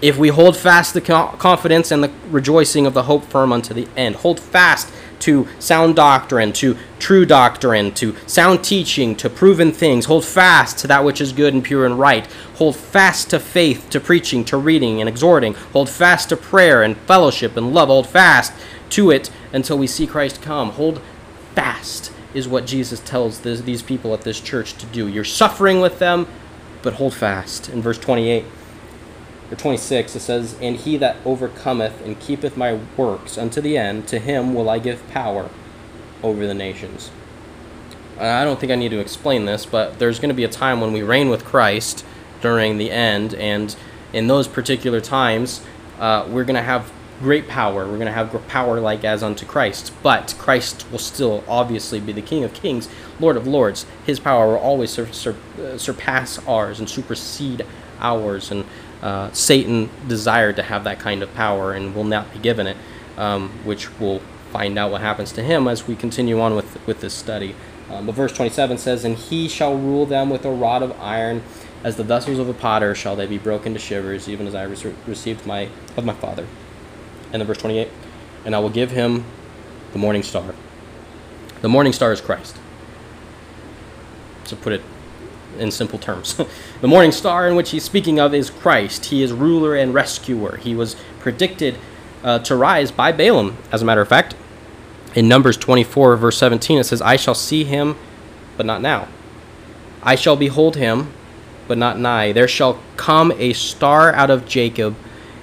[0.03, 3.87] if we hold fast the confidence and the rejoicing of the hope firm unto the
[3.97, 4.17] end.
[4.17, 4.91] Hold fast
[5.21, 10.07] to sound doctrine, to true doctrine, to sound teaching, to proven things.
[10.07, 12.27] Hold fast to that which is good and pure and right.
[12.57, 15.55] Hold fast to faith, to preaching, to reading and exhorting.
[15.75, 17.89] Hold fast to prayer and fellowship and love.
[17.89, 18.53] Hold fast
[18.91, 20.71] to it until we see Christ come.
[20.73, 21.01] Hold
[21.55, 25.09] fast is what Jesus tells this, these people at this church to do.
[25.09, 26.27] You're suffering with them,
[26.83, 27.69] but hold fast.
[27.69, 28.45] In verse 28
[29.51, 34.07] or 26, it says, And he that overcometh and keepeth my works unto the end,
[34.09, 35.51] to him will I give power
[36.23, 37.11] over the nations.
[38.19, 40.81] I don't think I need to explain this, but there's going to be a time
[40.81, 42.05] when we reign with Christ
[42.43, 43.75] during the end, and
[44.13, 45.63] in those particular times,
[45.99, 47.87] uh, we're going to have great power.
[47.87, 49.93] We're going to have power like as unto Christ.
[50.03, 52.89] But Christ will still obviously be the King of Kings,
[53.21, 53.87] Lord of Lords.
[54.05, 57.65] His power will always sur- sur- uh, surpass ours and supersede
[58.01, 58.51] ours.
[58.51, 58.65] And
[59.03, 62.77] uh, Satan desired to have that kind of power and will not be given it,
[63.17, 67.01] um, which we'll find out what happens to him as we continue on with, with
[67.01, 67.55] this study.
[67.91, 71.43] Um, but verse 27 says, And he shall rule them with a rod of iron.
[71.83, 74.65] As the vessels of a potter shall they be broken to shivers, even as I
[74.65, 76.47] received my of my father
[77.33, 77.89] and then verse 28
[78.45, 79.25] and i will give him
[79.93, 80.55] the morning star.
[81.63, 82.57] The morning star is christ.
[84.47, 84.83] To put it
[85.59, 86.41] in simple terms.
[86.81, 89.07] The morning star in which he's speaking of is christ.
[89.07, 90.57] He is ruler and rescuer.
[90.57, 91.77] He was predicted
[92.25, 94.35] uh, to rise by balaam as a matter of fact.
[95.15, 97.97] In numbers 24 verse 17 it says i shall see him
[98.57, 99.09] but not now.
[100.03, 101.13] I shall behold him
[101.69, 102.33] but not nigh.
[102.33, 104.97] There shall come a star out of jacob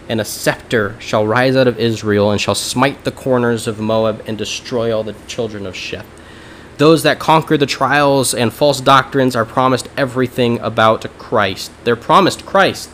[0.09, 4.23] and a scepter shall rise out of Israel, and shall smite the corners of Moab,
[4.27, 6.05] and destroy all the children of Sheth.
[6.77, 11.71] Those that conquer the trials and false doctrines are promised everything about Christ.
[11.83, 12.89] They're promised Christ.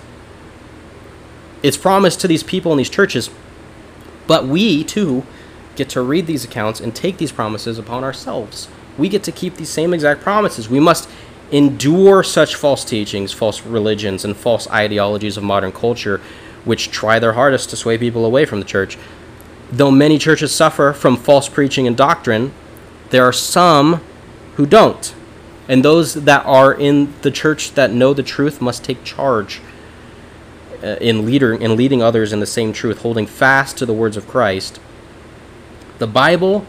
[1.61, 3.29] It's promised to these people in these churches,
[4.25, 5.25] but we too
[5.75, 8.67] get to read these accounts and take these promises upon ourselves.
[8.97, 10.69] We get to keep these same exact promises.
[10.69, 11.09] We must
[11.51, 16.21] endure such false teachings, false religions, and false ideologies of modern culture
[16.65, 18.97] which try their hardest to sway people away from the church.
[19.71, 22.53] Though many churches suffer from false preaching and doctrine,
[23.09, 24.01] there are some
[24.55, 25.13] who don't.
[25.67, 29.61] And those that are in the church that know the truth must take charge
[30.83, 34.17] uh, in leader in leading others in the same truth, holding fast to the words
[34.17, 34.79] of Christ.
[35.97, 36.65] The Bible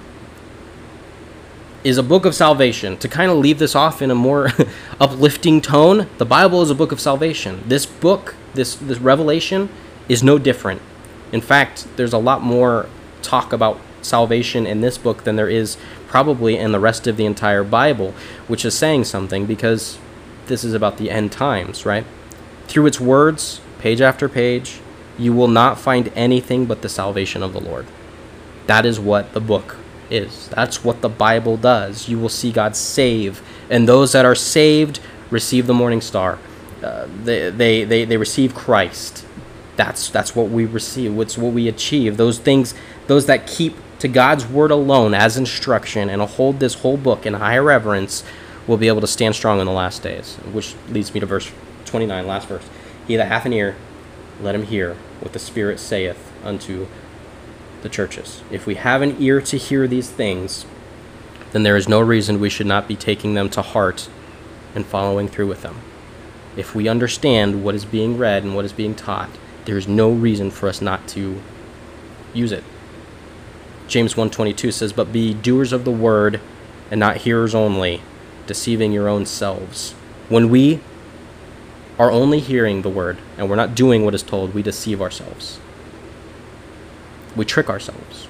[1.82, 2.96] is a book of salvation.
[2.98, 4.50] To kind of leave this off in a more
[5.00, 7.62] uplifting tone, the Bible is a book of salvation.
[7.66, 9.68] This book, this this revelation
[10.08, 10.80] is no different.
[11.32, 12.86] In fact, there's a lot more
[13.22, 15.76] talk about salvation in this book than there is
[16.06, 18.14] probably in the rest of the entire Bible,
[18.46, 19.98] which is saying something because
[20.46, 22.04] this is about the end times, right?
[22.68, 24.80] Through its words, page after page,
[25.18, 27.86] you will not find anything but the salvation of the Lord.
[28.66, 29.76] That is what the book
[30.10, 30.48] is.
[30.48, 32.08] That's what the Bible does.
[32.08, 35.00] You will see God save, and those that are saved
[35.30, 36.38] receive the morning star.
[36.82, 39.23] Uh, they, they, they, they receive Christ.
[39.76, 41.14] That's that's what we receive.
[41.14, 42.16] What's what we achieve.
[42.16, 42.74] Those things,
[43.06, 47.34] those that keep to God's word alone as instruction and hold this whole book in
[47.34, 48.22] high reverence
[48.66, 50.36] will be able to stand strong in the last days.
[50.52, 51.50] Which leads me to verse
[51.86, 52.68] 29, last verse.
[53.06, 53.76] He that hath an ear,
[54.40, 56.86] let him hear what the Spirit saith unto
[57.82, 58.42] the churches.
[58.50, 60.64] If we have an ear to hear these things,
[61.52, 64.08] then there is no reason we should not be taking them to heart
[64.74, 65.80] and following through with them.
[66.56, 69.30] If we understand what is being read and what is being taught,
[69.64, 71.40] there is no reason for us not to
[72.32, 72.64] use it.
[73.88, 76.40] James 1:22 says, "But be doers of the word
[76.90, 78.00] and not hearers only,
[78.46, 79.94] deceiving your own selves."
[80.28, 80.80] When we
[81.98, 85.58] are only hearing the word and we're not doing what is told, we deceive ourselves.
[87.36, 88.26] We trick ourselves.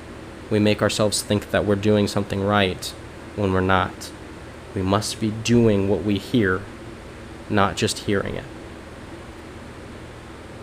[0.50, 2.92] We make ourselves think that we're doing something right
[3.36, 4.10] when we're not.
[4.74, 6.60] We must be doing what we hear,
[7.48, 8.44] not just hearing it.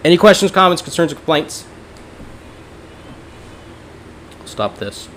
[0.04, 1.66] Any questions, comments, concerns, or complaints?
[4.46, 5.08] Stop this.